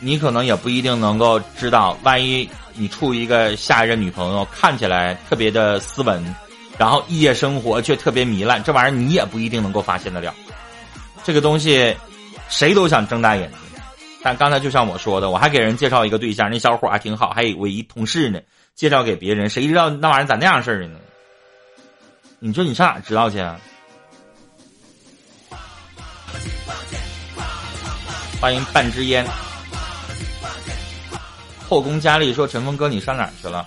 [0.00, 6.34] 你可能也不一定能够知道，万一你处一个下一任女朋友，看起来特别的斯文，
[6.78, 10.32] 然后夜生活却特别糜烂，这玩意儿你也不一定能够发现得了。
[11.24, 11.96] 这个东西，
[12.48, 13.58] 谁都想睁大眼睛。
[14.22, 18.40] 但刚才就像我说的，我还给人介绍一个对象，那小伙还挺好，还有我一同事呢，
[18.74, 20.98] 介绍给别人，谁知道那玩意儿咋那样事儿呢？
[22.38, 23.38] 你说你上哪知道去？
[23.40, 23.60] 啊？
[28.40, 29.26] 欢迎半支烟。
[31.68, 33.66] 后宫佳丽说：“陈峰哥，你上哪儿去了？”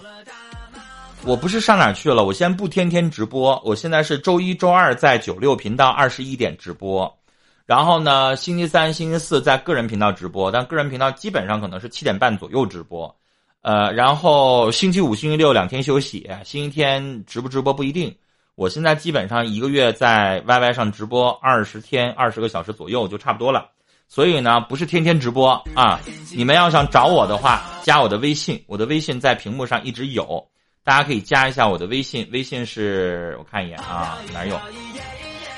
[1.23, 7.19] 我不是上哪去了，我现在不天天直播，我现在是周一、周二在九六频道二十一点直播，
[7.67, 13.15] 然后呢，星期三、星期四在个人频道直播，但个人频道基本上可能是七点半左右直播，
[13.61, 18.13] 呃，然后星期五、星期六两天休息，星期天直不直播不一定。
[18.55, 23.69] 我现在基本上一个月在 YY 上直播二十天，二十个小时左右就差不多了。
[24.07, 25.97] 所以呢，不是天天直播啊！
[26.35, 30.45] 你们要想找我的话，加我的微信，我的微信在屏幕上一直有，
[30.83, 34.59] 大家可以加一下我的微信，微信是我看一眼啊，哪有？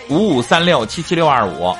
[0.09, 1.73] 五五三六七七六二五，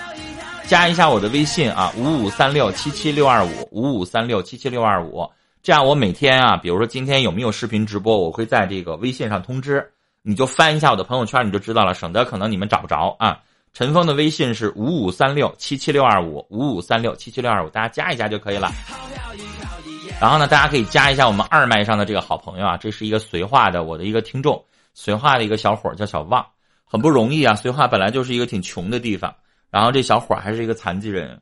[0.66, 5.30] 加一下我的微信啊，五五三六七七六二五，五五三六七七六二五，
[5.62, 13.40] 这样我每天啊，比如说今天有没有视频直播，我会在这个微信上通知，你就翻一下我的朋友圈，你就知道了，省得可能你们找不着啊。
[13.74, 18.72] 陈峰的微信是五五三六七七六二五五五三六七七六二五，大家加一加就可以了。
[20.22, 24.64] 然后呢，大家可以加一下我们二麦上的这个好朋友啊，这是一个绥化的我的一个听众，
[24.96, 26.46] 绥化的一个小伙叫小旺，
[26.86, 27.54] 很不容易啊。
[27.56, 29.36] 绥化本来就是一个挺穷的地方，
[29.70, 31.38] 然后这小伙还是一个残疾人，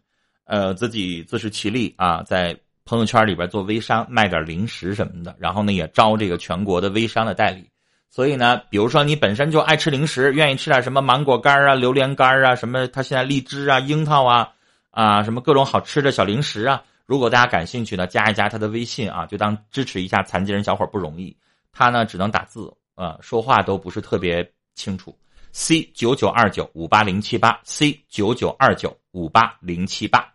[0.45, 7.69] 呃，自己自食其力啊，在朋友圈里边做微商，卖点零食什么的，然后呢也招这个全国的微商的代理。
[8.09, 14.49] 所以呢，比如说你本身就爱吃零食，愿意吃点什么芒果干啊、榴莲干啊，什么他现在荔枝啊、樱桃啊，
[14.89, 16.81] 啊什么各种好吃的小零食啊。
[17.11, 21.35] 如果大家感兴趣呢，加一加他的微信啊，就当支持一下残疾人小伙不容易。
[21.73, 25.13] 他呢只能打字啊，说话都不是特别清楚。
[25.51, 30.25] C 九九二九五八零七八，C 九九二九五八零七八。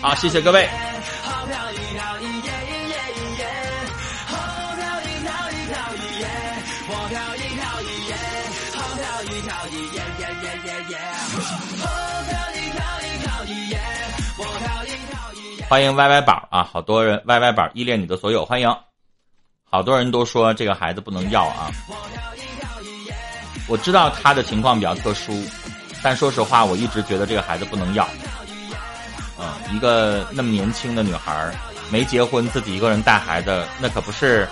[0.00, 0.68] 好，谢谢各位。
[15.70, 18.68] 欢迎 YY 宝啊，好多人 YY 宝依恋你的所有，欢迎。
[19.62, 21.70] 好多人都说这个孩子不能要啊。
[23.68, 25.32] 我知道他的情况比较特殊，
[26.02, 28.04] 但说实话，我一直觉得这个孩子不能要。
[29.38, 31.54] 嗯，一个那么年轻的女孩，
[31.92, 34.48] 没结婚，自己一个人带孩子，那可不是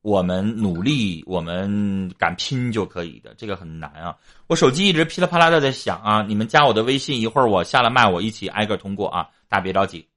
[0.00, 4.16] 我们努力、我们敢拼就可以的，这个很难啊。
[4.46, 10.08] 我手机一直噼里啪啦的在响啊，你们加我的微信，一会儿我下了麦，我一起挨个通过啊，大家别着急。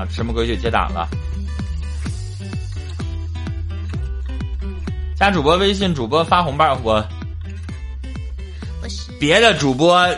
[0.00, 1.06] 啊，迟暮归去接档了。
[5.14, 7.06] 加主播微信，主播发红包，我
[9.18, 10.08] 别的主播，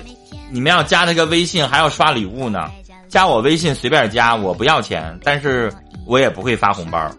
[0.53, 2.71] 你们要加他个微信还要刷礼物呢。
[3.09, 5.73] 加我微信随便加，我不要钱，但是
[6.07, 7.11] 我也不会发红包。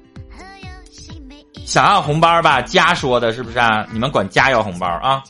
[1.65, 3.85] 想要红包吧，加说的是不是啊？
[3.91, 5.21] 你们管加要红包啊？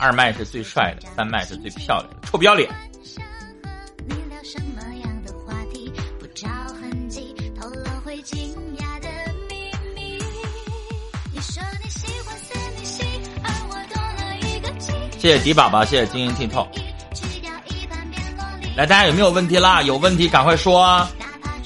[0.00, 2.68] 二麦是最帅的，三麦是最漂亮的，臭不要脸。
[15.18, 16.68] 谢谢迪宝宝，谢谢晶莹剔透。
[18.76, 19.80] 来，大家有没有问题啦？
[19.80, 21.06] 有问题赶快说，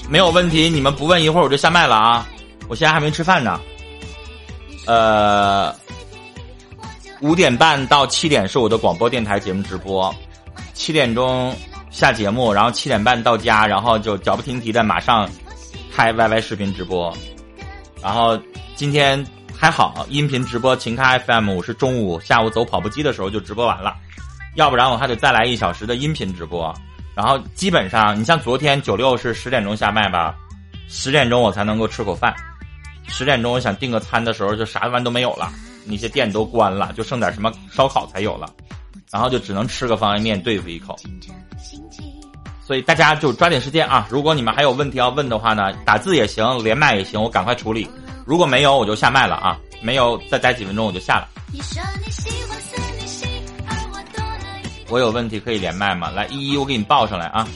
[0.07, 2.25] 没有问题你们不问，一会儿我就下麦了啊！
[2.69, 3.59] 我现在还没吃饭呢。
[4.87, 5.75] 呃，
[7.21, 10.13] 五点半到七点是我的广播电台节目直播，
[10.73, 11.55] 七点钟
[11.89, 15.29] 下节目，然后七点半到家，然后就脚不停蹄的马上
[15.93, 17.15] 开 YY 视频直播，
[18.01, 18.39] 然后
[18.75, 19.25] 今天。
[19.61, 23.93] 还好，音频直播秦咖 FM 我是中午下午走跑步机的时候就直播完了，
[24.55, 26.73] 要不然我还得再来一小时的音频直播。
[27.13, 30.33] 然后基本上，你像昨天九六是十点钟下麦吧，
[30.87, 32.33] 十点钟我才能够吃口饭，
[33.09, 35.51] 十点钟我想订个餐的时候就啥玩意都没有了，
[35.89, 38.49] 那些店都关了，就剩点什么烧烤才有了，
[39.11, 40.95] 然后就只能吃个方便面对付一口。
[42.61, 44.07] 所以大家就抓紧时间啊！
[44.11, 47.89] 如果你们还有问题要问的话呢，打字也行，连麦也行，我赶快处理。
[48.25, 49.59] 如果没有，我就下麦了啊！
[49.81, 51.27] 没有，再待几分钟我就下了。
[54.87, 56.11] 我有问题可以连麦吗？
[56.11, 57.47] 来，依依，我给你报上来啊！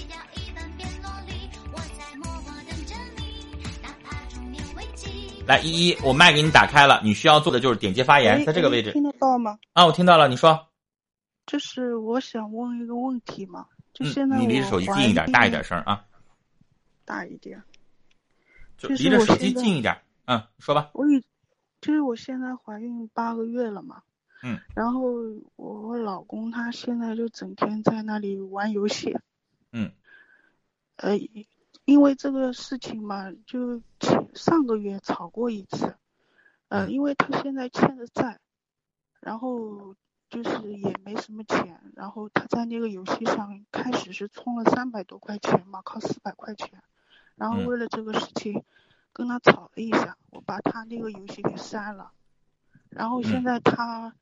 [5.46, 8.94] 来，依依，我麦给你打开了，你需要做的就是点击发言，在这个位置。
[8.94, 9.60] 听得到吗？
[9.74, 10.68] 啊，我听到了，你说。
[11.46, 16.06] 就是我想问一个问题嘛，就现在你离手机近一点，大一点声啊。
[17.04, 17.62] 大一点。
[18.78, 19.98] 就离着手机近一点。
[20.26, 20.90] 嗯，说吧。
[20.94, 21.22] 我已，
[21.82, 24.02] 就是我现在怀孕八个月了嘛。
[24.44, 24.58] 嗯。
[24.74, 25.02] 然后
[25.58, 29.14] 我老公他现在就整天在那里玩游戏。
[29.74, 29.92] 嗯。
[30.96, 31.18] 呃，
[31.86, 33.82] 因为这个事情嘛，就
[34.34, 35.96] 上个月吵过一次。
[36.68, 38.40] 呃，因为他现在欠着债，
[39.20, 39.96] 然后
[40.30, 46.82] 就是也没什么钱，然后他在那个游戏上开始是充了三百多块钱嘛，靠四百块钱，
[47.36, 48.64] 然后为了这个事情。
[49.16, 52.14] 跟他吵了一下，我把他那个游戏给删了，
[52.90, 54.16] 然后现在他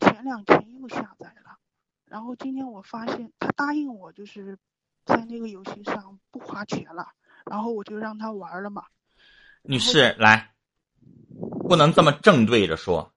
[0.00, 1.58] 前两天又下载了，
[2.06, 4.58] 然后今天我发现他答应我就是
[5.04, 7.08] 在那个游戏上不花钱了，
[7.44, 8.84] 然后我就让他玩了嘛。
[9.62, 10.52] 女士，来，
[11.68, 13.12] 不能这么正对着说，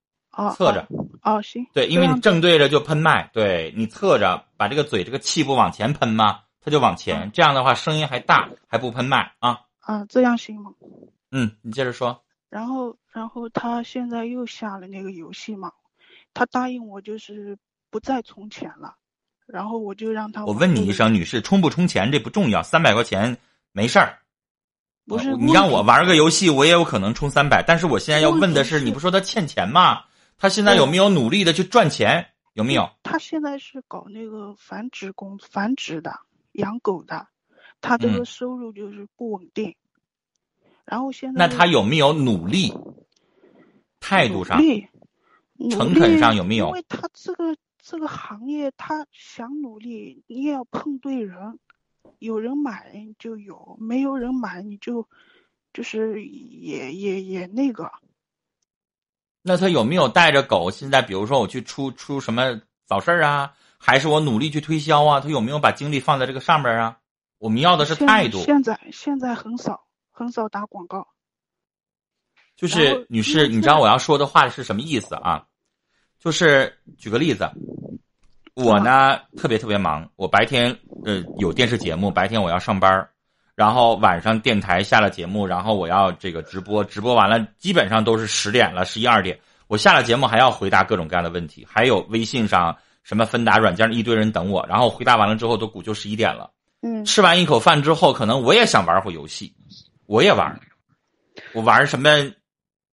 [0.56, 0.88] 侧着。
[1.24, 1.66] 哦，行。
[1.74, 9.62] 对，因为你正对着就喷麦，对你侧着把这个嘴这个气不往前喷嘛，它就往前，这样的话声音还大，还不喷麦啊。
[9.80, 10.72] 啊，这样行吗？
[11.32, 12.24] 嗯，你接着说。
[12.50, 15.74] 然后，然后他现在又下了那个游戏嘛，
[16.34, 17.58] 他答应我就是
[17.90, 18.96] 不再充钱了，
[19.48, 20.46] 然后我就让他。
[20.46, 23.36] 我问你一声，女士，充不充钱这不重要，三百块钱
[23.72, 24.20] 没事儿。
[25.06, 30.04] 不是，你让我玩个游戏，我也有可能充三百，但是我现在要问的是，你不说他欠钱吗？
[30.38, 32.28] 他现在有没有努力的去赚钱？
[32.54, 32.90] 有没有？
[33.04, 36.14] 他现在是搞那个繁殖工，繁殖的，
[36.54, 37.28] 养狗的。
[37.80, 39.76] 他这个收入就是不稳定，
[40.84, 42.74] 然后现在那他有没有努力？
[44.00, 44.62] 态度上、
[45.72, 46.68] 诚恳上有没有？
[46.68, 47.56] 因为他这个
[47.90, 51.58] 这个行业，他想努力，你也要碰对人，
[52.20, 55.08] 有人买就有，没有人买你就
[55.72, 57.90] 就是也也也那个。
[59.42, 60.70] 那他有没有带着狗？
[60.70, 65.22] 现在比如说我去出出什么早市儿啊，还是我努力去推销啊？
[65.22, 67.00] 他有没有把精力放在这个上边啊？
[67.38, 68.40] 我们要的是态度。
[68.40, 71.08] 现在现在很少很少打广告。
[72.58, 75.48] 就是女士，你知道我要说的话是什么意思啊？
[76.20, 77.48] 就是举个例子，
[78.58, 83.08] 我呢特别特别忙，我白天呃有电视节目，白天我要上班
[83.54, 89.38] 然后晚上电台下了节目，然后我要这个直播，直播完了基本上都是十点了，十一二点。
[89.68, 96.50] 我下了节目还要回答各种各样的问题，还有微信上什么芬达软件一堆人等我，然后回答完了之后都鼓就十一点了。
[96.82, 99.54] 嗯，吃完一口饭之后，可能我也想玩会游戏，
[100.08, 100.60] 我也玩，
[101.54, 102.10] 我玩什么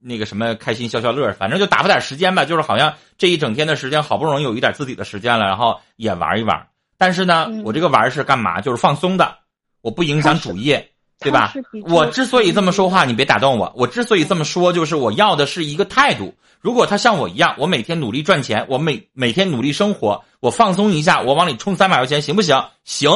[0.05, 2.45] 那个什么开心消消乐，反正就打发点时间吧。
[2.45, 6.69] 就是好像这一整天的时间，好不容易有一点自己的时间了，然后也玩一玩。
[6.99, 8.61] 但是呢，我这个玩是干嘛？
[8.61, 9.39] 就是放松的，
[9.81, 10.91] 我不影响主业。
[11.21, 13.73] 对吧我之所以这么说话，你别打断我。
[13.77, 16.35] 我之所以这么说，就是我要的是一个态度。
[16.61, 22.63] 如果他像我一样，我每天努力赚钱，我每每天努力生活，我放松一下，我往里充三百块钱，行不行？
[22.85, 23.11] 行，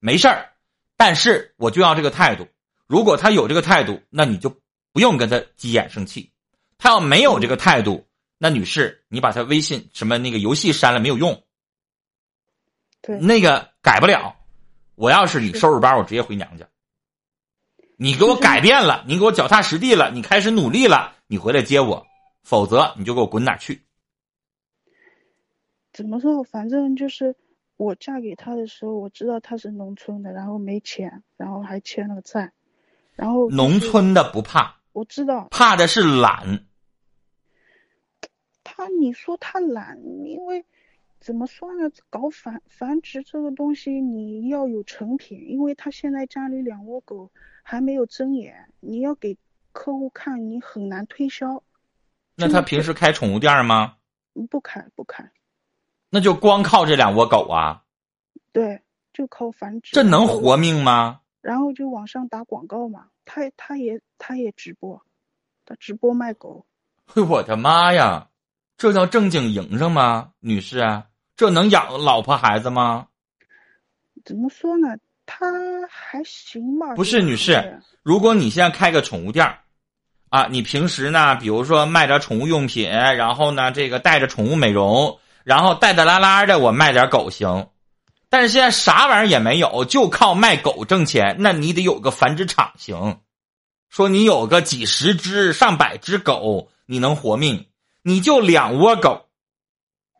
[0.00, 0.50] 没事儿。
[0.96, 2.48] 但是我就要这个态度。
[2.86, 4.52] 如果他有这个态度，那你就
[4.92, 6.30] 不用跟他急眼生气。
[6.78, 8.06] 他要没有这个态度，
[8.38, 11.44] 那女士，你把他微信什么那个游戏删了没有用，
[13.02, 14.36] 对，那个改不了。
[14.94, 16.66] 我要是你收拾包，我直接回娘家。
[17.96, 22.06] 你给我改变了， 你给我脚踏实地了，你开始努力了，你回来接我，
[22.42, 23.82] 否则你就给我滚哪儿去。
[25.92, 26.42] 怎么说？
[26.42, 27.36] 反正就是
[27.76, 32.52] 我嫁给他的时候，我知道他是农村的，然后没钱，然后还欠了个债，
[33.16, 36.66] 然后、农，村的不怕，我知道怕的是懒。
[38.62, 40.62] 他，你说他懒，因为
[41.18, 41.90] 怎么说呢？
[42.10, 47.30] 搞繁繁殖这个东西，你要有成品，因为他现在家里两窝狗
[47.62, 49.34] 还没有睁眼，你要给
[49.72, 51.62] 客户看，你很难推销。
[52.34, 53.96] 那他平时开宠物店吗？
[54.50, 55.30] 不开不开，
[56.10, 57.84] 那就光靠这两窝狗啊？
[58.52, 58.82] 对，
[59.14, 59.92] 就靠繁殖。
[59.92, 61.22] 这能活命吗？
[61.40, 65.00] 然后就网上打广告嘛，他他也他也直播，
[65.64, 66.66] 他直播卖狗。
[67.06, 68.28] 嘿，我的妈呀！
[68.76, 70.78] 这叫正经营生吗，女士？
[70.78, 71.06] 啊
[71.36, 73.06] 这能养老婆孩子吗？
[74.24, 74.88] 怎么说呢？
[75.24, 75.46] 他
[75.88, 76.94] 还行吧。
[76.94, 79.58] 不是女士，如果你现在开个宠物店儿
[80.28, 87.70] 啊，你平时呢，比如说卖点宠物用品，然后呢，这个带着宠物美容，然后带带拉拉的，我卖点狗行。
[88.30, 93.18] 但是现在啥玩意儿也没有，就靠卖狗挣钱，那你得有个繁殖场行。
[93.88, 97.66] 说你有个几十只、上百只狗，你能活命？
[98.02, 99.26] 你就两窝狗，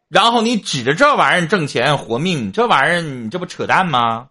[0.08, 4.30] 然后你指着这玩意儿挣钱活命，这玩意儿你这不扯淡吗？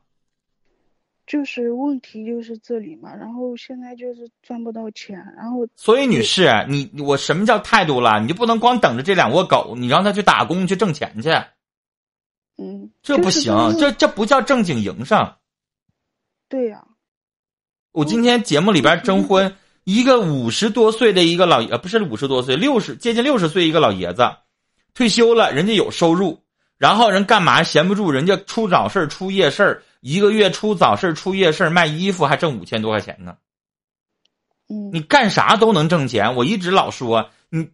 [1.26, 8.20] 就是问题就是这里嘛，然后现在就是赚不到钱，然后所以，女士，你我什么叫态度了？
[8.20, 11.30] 你就不能光等着这两窝狗，你让他去打工去挣钱去，
[12.62, 15.34] 嗯，这不行，这这不叫正经营生。
[16.50, 16.84] 对呀、
[17.94, 19.56] 我今天节目里边征婚
[19.86, 24.30] 一个五十多岁的一个老爷，呃不是五十多岁，六十接近六十岁一个老爷子，
[24.94, 26.44] 退休了，人家有收入，
[26.78, 33.38] 然后人干嘛闲不住，人家出早市出夜市一个月出早市出夜市卖衣服还挣五千多块钱呢。
[34.68, 36.36] 嗯，你干啥都能挣钱。
[36.36, 37.70] 我一直老说你，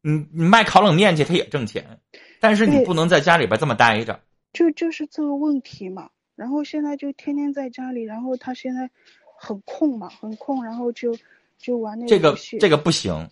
[0.00, 2.00] 你你卖烤冷面去，他也挣钱，
[2.40, 4.18] 但是你不能在家里边这么待着。
[4.52, 6.10] 就就是这个问题嘛。
[6.36, 8.90] 然后现在就天天在家里，然后他现在
[9.38, 11.14] 很空嘛，很空，然后就
[11.58, 13.28] 就玩那个这个这个不行，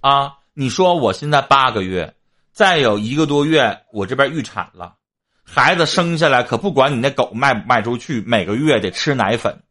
[0.00, 0.38] 啊！
[0.52, 2.14] 你说我现在八个月，
[2.52, 4.94] 再有一个多月我这边预产了，
[5.42, 9.64] 孩子生下来可不管你那狗卖不卖出去，每个月得吃奶粉，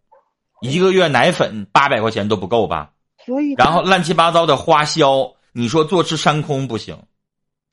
[0.59, 2.91] 一个月奶粉八百块钱都不够吧？
[3.25, 6.97] 所以然后乱七八糟的花销，你说坐吃山空不行，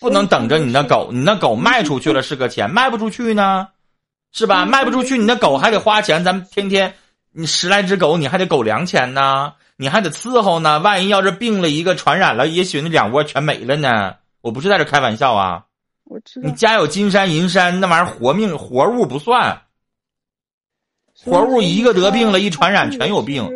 [0.00, 3.68] 不能等着你那狗，你那狗卖出去了是个钱，卖不出去呢，
[4.32, 4.64] 是吧？
[4.64, 6.94] 嗯卖不出去，你那狗还得花钱，咱们天天
[7.32, 10.78] 你十来只狗，你还得狗粮钱呢，你还得伺候呢。
[10.80, 14.16] 万一要是病了一个传染了，也许那两窝全没了呢。
[14.40, 15.66] 我不是在这开玩笑啊，
[16.04, 19.62] 我知道你家有金山银山，那玩意儿活命活物不算，
[21.14, 23.46] 活物一个得病了一传染全有病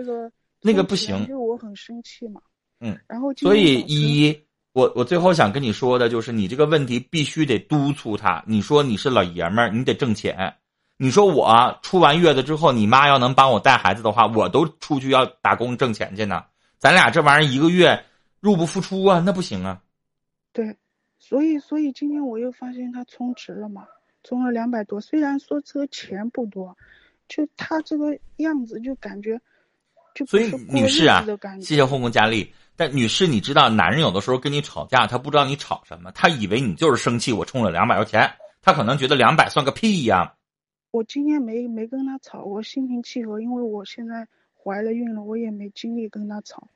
[0.61, 2.41] 那个不行就我很生气嘛。
[2.81, 4.39] 嗯，然后所以一，
[4.75, 8.43] 我我最后想跟你说的就是，你这个问题必须得督促他。
[8.45, 10.53] 你说你是老爷们儿，你得挣钱。
[10.97, 16.45] 你说我出完月子之后，你妈要能帮我带孩子的话，我都出去要打工挣钱去呢。
[16.77, 18.05] 咱俩这玩意儿一个月
[18.41, 19.81] 入不敷出啊，那不行啊。
[20.53, 20.77] 对，
[21.21, 23.87] 所以所以今天我又发现他充值了嘛，
[24.25, 25.01] 充了两百多。
[25.01, 26.77] 虽然说这个钱不多，
[27.29, 29.41] 就他这个样子就感觉
[30.27, 31.25] 所以女士啊。
[31.61, 32.53] 谢谢后宫佳丽。
[32.77, 38.29] 但女士，你知道，男人有的时候跟你吵架，他不知道你吵什么，他以为你就是生气，我充了两百块钱，
[38.61, 40.35] 他可能觉得两百算个屁呀、
[40.91, 46.67] 我今天没没跟他吵，我心平气和，因为我现在怀了孕了，我也没精力跟他吵。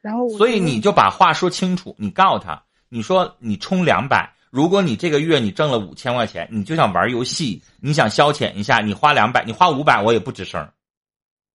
[0.00, 10.68] 然后我所以你就把话说清楚，你告诉他，你说你充两百，如果你这个月你挣了五千块钱，你就想玩游戏，你想消遣一下，你花两百，你花五百，我也不吱声，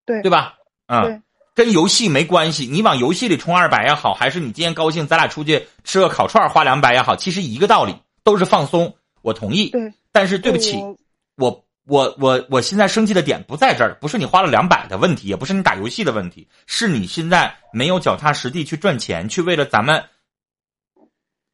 [0.05, 0.55] 对对吧？
[0.87, 1.21] 嗯，对
[1.59, 7.93] 跟游戏没关系，你往游戏里充二百也好，还是你今天高兴，咱俩出去吃个烤串花两百也好，其实一个道理，
[8.23, 9.69] 都是放松，我同意。
[9.71, 10.95] 对，但是对不起，我
[11.35, 20.01] 我我我我现在生气的点不在这儿，不是你花了两百的问题，也不是你打游戏的问题，是你现在没有脚踏实地去赚钱，去为了咱们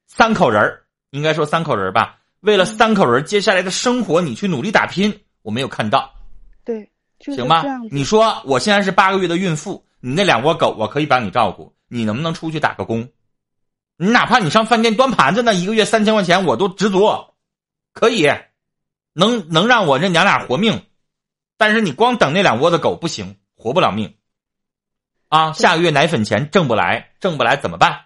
[0.05, 6.13] 三口人儿，应该说三口人儿吧，为了三口人儿接下来的生活，你去努力打拼，我没有看到。
[6.63, 6.87] 对
[7.33, 7.63] 行吧？
[7.89, 13.09] 你说我现在是八个月的孕妇，你那两窝狗我可以帮你照顾，你能不能出去打个工？
[13.97, 17.09] 你哪怕你上饭店端盘子，那一个月三千块钱我都知足，
[17.91, 18.31] 可以，
[19.13, 20.85] 能能让我这娘俩活命。
[21.57, 24.15] 但是你光等那两窝的狗不行，活不了命。
[25.29, 28.01] 啊，下个月奶粉钱挣不来，挣不来怎么办？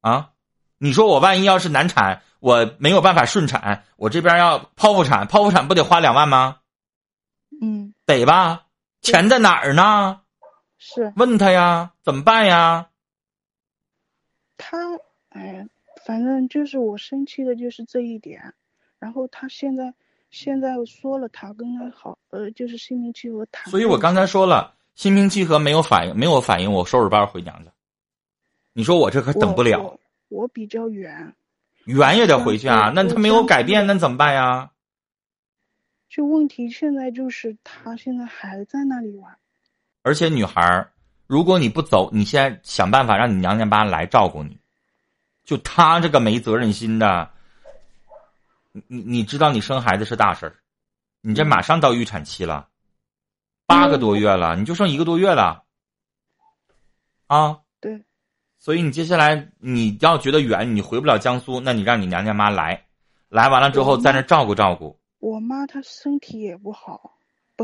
[0.00, 0.30] 啊，
[0.78, 6.58] 你说我万一要是难产，我没有办法顺产，我这边要剖腹产，剖腹产不得花两万吗？
[7.60, 8.66] 嗯，得吧？
[9.02, 10.20] 钱在哪儿呢？
[10.78, 12.88] 是问他呀，怎么办呀？
[14.56, 14.78] 他，
[15.30, 15.66] 哎，
[16.06, 18.54] 反正就是我生气的就是这一点，
[18.98, 19.92] 然后他现在
[20.30, 23.70] 现在说了，他跟他好，呃，就是心平气和谈。
[23.70, 27.72] 所以我刚才说了，心平气和没有反应，没有反应，我收拾包回娘家。
[28.72, 29.98] 你说我这可等不了。
[30.28, 31.34] 我比较远，
[31.86, 32.92] 远也得回去啊。
[32.94, 34.70] 那他没有改变，那怎么办呀？
[36.08, 39.36] 就问题现在就是他现在还在那里玩，
[40.08, 40.90] 而且女孩儿，
[41.26, 44.58] 如果你不走，你现在想办法让你娘家妈来照顾你，
[45.44, 47.30] 就他这个没责任心的，
[48.72, 50.56] 你你你知道你生孩子是大事儿，
[51.20, 52.68] 你这马上到预产期了，
[53.66, 55.64] 八个多月了，你就剩一个多月了，
[57.26, 58.06] 啊，对，
[58.58, 62.86] 所以你接下来你要觉得远，你回不了江苏，那你让你娘家妈来，
[63.28, 64.98] 来完了之后在那照顾照顾。
[65.18, 67.17] 我妈她身体也不好，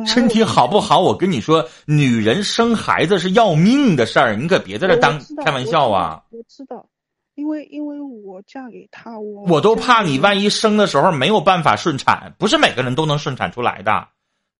[0.07, 1.01] 身体好不好？
[1.01, 6.25] 我跟你说，女人生孩子是要命的事儿，你可别在这当开玩笑啊！
[6.31, 6.87] 我知道，
[7.35, 14.09] 因为因为我嫁给他，我我都怕你万一生的时候没有办法顺产，不是每个人都能顺产出来的。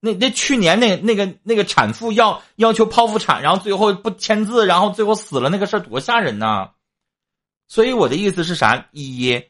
[0.01, 6.71] 那那去年那那个那个产妇要要求剖腹产，然后最后不签字，然后最后死了，那个事儿多吓人呐！
[7.67, 8.87] 所以我的意思是啥？
[8.93, 9.43] 一，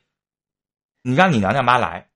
[1.03, 2.09] 你让你娘娘妈来。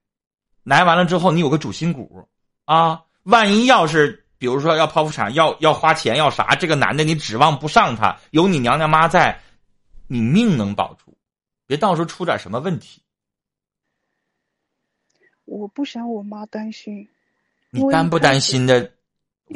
[0.62, 2.28] 来完了之后，你有个主心骨，
[2.64, 9.38] 啊，万一要是比如说要剖腹产，要要花钱要啥，这个男的你指望不上他，有你娘娘妈在，
[10.06, 11.14] 你命能保住，
[11.66, 13.02] 别到时候出点什么问题。
[15.44, 17.06] 我不想我妈担心，
[17.70, 18.90] 你担不担心的，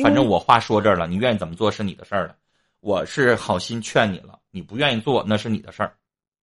[0.03, 2.37] 反正我话说这儿了，你愿意怎么做是你的事儿了，
[2.81, 5.97] 我是好心劝你了，你不愿意做那是你的事儿，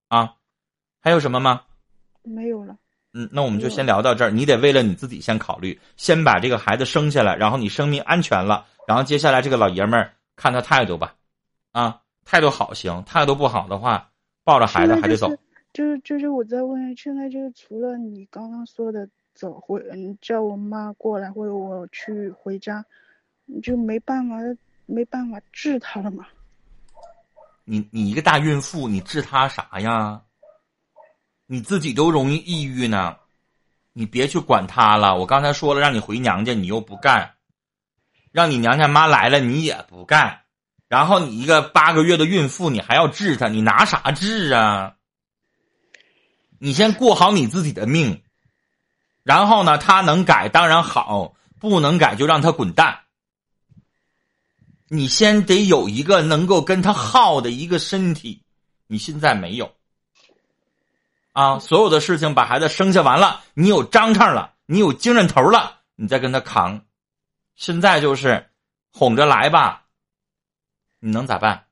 [0.07, 0.34] 啊，
[0.99, 1.61] 还有什么吗？
[2.23, 2.75] 没有了。
[3.14, 4.30] 嗯，那我们就先聊到这儿。
[4.30, 11.16] 你得为了你自己先考虑，先把这个孩子生下来，然后你生命安全了，然后接下来这个老爷们儿看他态度吧，
[11.72, 14.10] 啊，态度好行，态度不好的话，
[14.43, 15.30] 抱着孩子还得走。
[15.74, 22.84] 就是就是我在问，现在就是除了你刚刚说的走回，你叫我妈过来或者我去回家，
[23.45, 24.36] 你就没办法
[24.86, 26.26] 没办法治他了嘛？
[27.66, 30.22] 你你一个大孕妇，你治他啥呀？
[31.51, 33.15] 你自己都容易抑郁呢，
[33.91, 35.17] 你别去管他了。
[35.17, 37.27] 我刚才说了，让你回娘家，你又不干；
[38.31, 40.41] 让你娘家妈来了，你也不干。
[40.87, 44.93] 然后你一个八个月的孕妇，你还要治他，你拿啥治啊？
[46.59, 48.21] 你先过好你自己的命，
[49.23, 52.99] 然后呢，他能改当然好，不能改就让他滚蛋。
[54.87, 58.43] 你先得有一个能够跟他耗的一个身体，
[58.85, 59.78] 你现在没有。
[61.39, 66.85] 啊，所有的事情把孩子生下完了，你有章程了，你有精神头了，你再跟他扛。
[67.55, 68.49] 现在就是
[68.91, 69.85] 哄着来吧，
[70.99, 71.63] 你能咋办？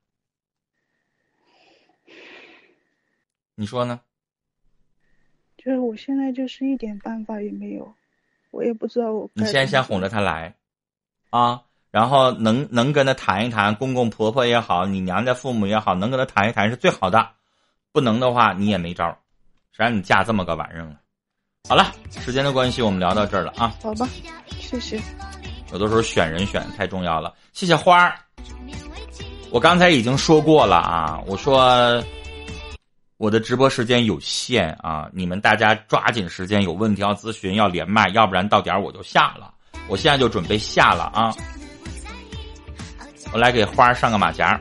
[3.55, 3.99] 你说呢？
[5.57, 7.93] 就是我现在就是一点办法也没有，
[8.51, 9.29] 我也不知道我。
[9.33, 10.55] 你先先哄着他来，
[11.29, 11.61] 啊，
[11.91, 17.31] 然后能能跟他谈一谈，公公婆婆也好，你娘家父母也好，能跟他谈一谈是最好的。
[17.91, 19.19] 不能的话，你也没招。
[19.77, 20.95] 谁让你嫁这么个玩意儿了？
[21.69, 21.93] 好了，
[22.25, 23.75] 时间的关系，我们聊到这儿了啊。
[23.83, 24.09] 好吧，
[24.59, 24.99] 谢谢。
[25.71, 27.31] 有的时候选人选太重要了。
[27.53, 28.17] 谢谢花儿。
[29.51, 32.03] 我刚才已经说过了啊，我说
[33.17, 39.53] 我的直播时间有限啊，你们大家抓紧时间，有问题要咨询要连麦，要不然到点儿我就下了。
[39.87, 41.31] 我现在就准备下了啊。
[43.31, 44.59] 我来给花儿上个马甲。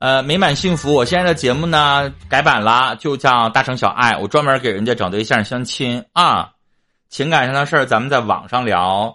[0.00, 0.94] 呃，美满幸福。
[0.94, 4.16] 我现在的节目呢改版了，就叫大城小爱。
[4.16, 6.52] 我专门给人家找对象相亲啊，
[7.10, 9.14] 情感上的事儿咱们在网上聊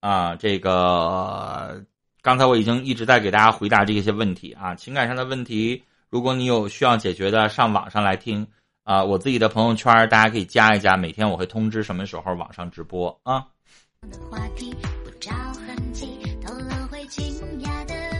[0.00, 0.34] 啊。
[0.34, 1.80] 这个
[2.20, 8.44] 刚才我已经一直在给大家回答这些问题啊，情感上的问题，如果你有需要解决的，上网上来听
[8.82, 9.04] 啊。
[9.04, 13.46] 我自己的朋友圈大家可以加一加，每天我会通知什么时候网上直播啊。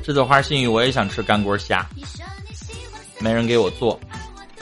[0.05, 1.89] 栀子花心语，我也想吃干锅虾，
[3.21, 3.99] 没人给我做。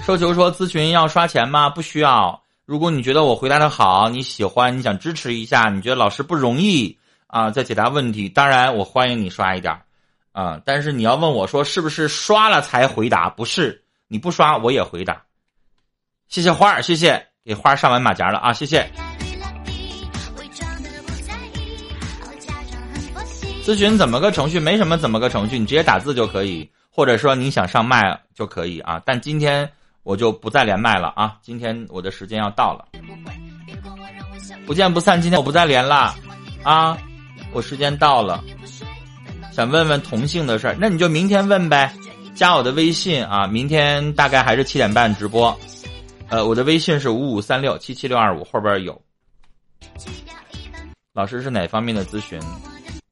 [0.04, 1.68] 收球说咨询要刷钱吗？
[1.68, 2.40] 不需要。
[2.64, 9.76] 如果你觉得我回答的好，你喜欢，你想支持一下，你觉得老师不容易啊，在解答问题，当然我欢迎你刷一点
[10.30, 10.60] 啊。
[10.64, 13.28] 但是你要问我说是不是刷了才回答？
[13.28, 15.20] 不是，你不刷我也回答。
[16.28, 18.88] 谢谢花儿，谢谢给花儿上完马甲了啊，谢谢。
[23.64, 24.58] 咨询怎么个程序？
[24.58, 29.00] 没什么怎么个程序，你直接打字就可以，或者说你想上麦就可以啊。
[29.06, 29.70] 但今天
[30.02, 32.88] 我就不再连麦了啊，今天我的时间要到了，
[34.66, 35.20] 不见不散。
[35.22, 36.14] 今天我不再连了
[36.64, 36.98] 啊，
[37.52, 38.42] 我时间到了。
[39.52, 41.94] 想问问同性的事儿，那你就明天问呗，
[42.34, 43.46] 加我的微信啊。
[43.46, 45.56] 明天大概还是七点半直播，
[46.28, 49.00] 呃，我的微信是五五三六七七六二五，后边有。
[51.14, 52.40] 老师是哪方面的咨询？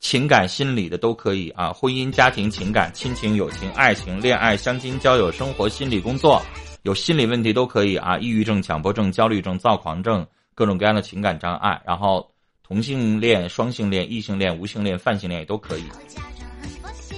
[0.00, 6.42] 情感心理的都可以啊，婚姻家庭情感、亲情友情、爱情恋爱、相亲交友、生活心理工作，
[6.82, 12.28] 有心理问题都可以啊，抑郁症、强迫症、焦虑症、躁狂症，各种各样的情感障碍，然后
[12.66, 15.84] 同性恋、双性恋、异性恋、无性恋、泛性恋也都可以，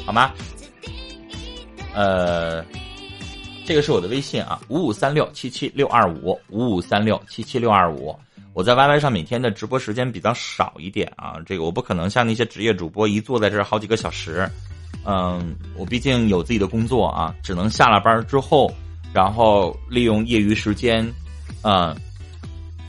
[0.04, 0.32] 好吗？
[1.94, 2.64] 呃，
[3.64, 8.18] 这个是我的微信啊，五五三六七七六二五，五五三六七七六二五。
[8.54, 14.46] 我在 YY 上每天的直播时间比较少一点啊，这个我不可能像那些职业主播一坐在这儿好几个小时，
[15.06, 18.70] 嗯，我毕竟有自己的工作啊，只能下了班之后，
[19.14, 21.10] 然后利用业余时间，
[21.62, 21.96] 嗯，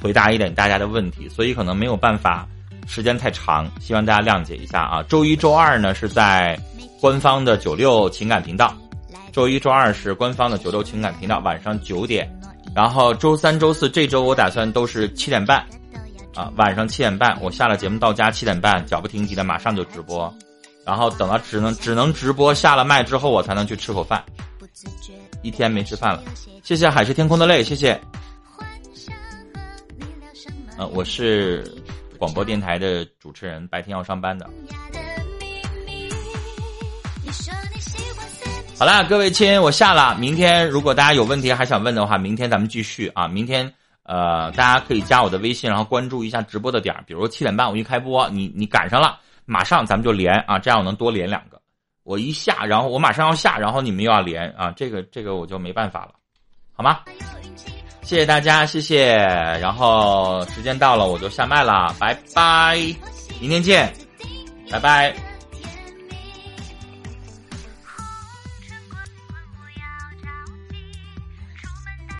[0.01, 2.45] 回答一点大家的问题，所以可能没有办法
[2.85, 5.01] 时间太长，希望大家谅解一下啊。
[5.03, 6.59] 周一、周二呢是在
[6.99, 8.75] 官方的九六情感频道，
[9.31, 12.29] 周一、周二是官方的九六情感频道，晚上九点。
[12.75, 15.63] 然后周三、周四这周我打算都是七点半，
[16.33, 20.33] 啊，晚上七点半我下了节目到家七点半，脚不停蹄的马上就直播，
[20.83, 24.23] 然后等到只能只能直播下了麦之后我才能去吃口饭，
[25.43, 26.23] 一天没吃饭了。
[26.63, 27.99] 谢谢海是天空的泪，谢谢。
[30.77, 31.63] 呃，我是
[32.17, 34.49] 广播电台的主持人，白天要上班的。
[38.77, 40.15] 好了，各位亲，我下了。
[40.15, 43.27] 明天如果大家有问题还想问的话，明天咱们继续啊。
[43.27, 43.71] 明天
[44.03, 47.03] 呃，大家可以加我的微信，然后关注一下直播的点儿。
[47.07, 51.61] 比如七点半我一开播，你你赶上了，马上咱们就连啊，这样我能多连两个。
[52.03, 56.11] 我一下，然后我马上要下，然后你们又要连啊，这个这个我就没办法了，
[56.73, 56.99] 好吗？
[58.01, 59.15] 谢谢大家，谢谢。
[59.15, 62.75] 然后时间到了，我就下麦了，拜拜，
[63.39, 63.93] 明天见，
[64.69, 65.32] 拜拜。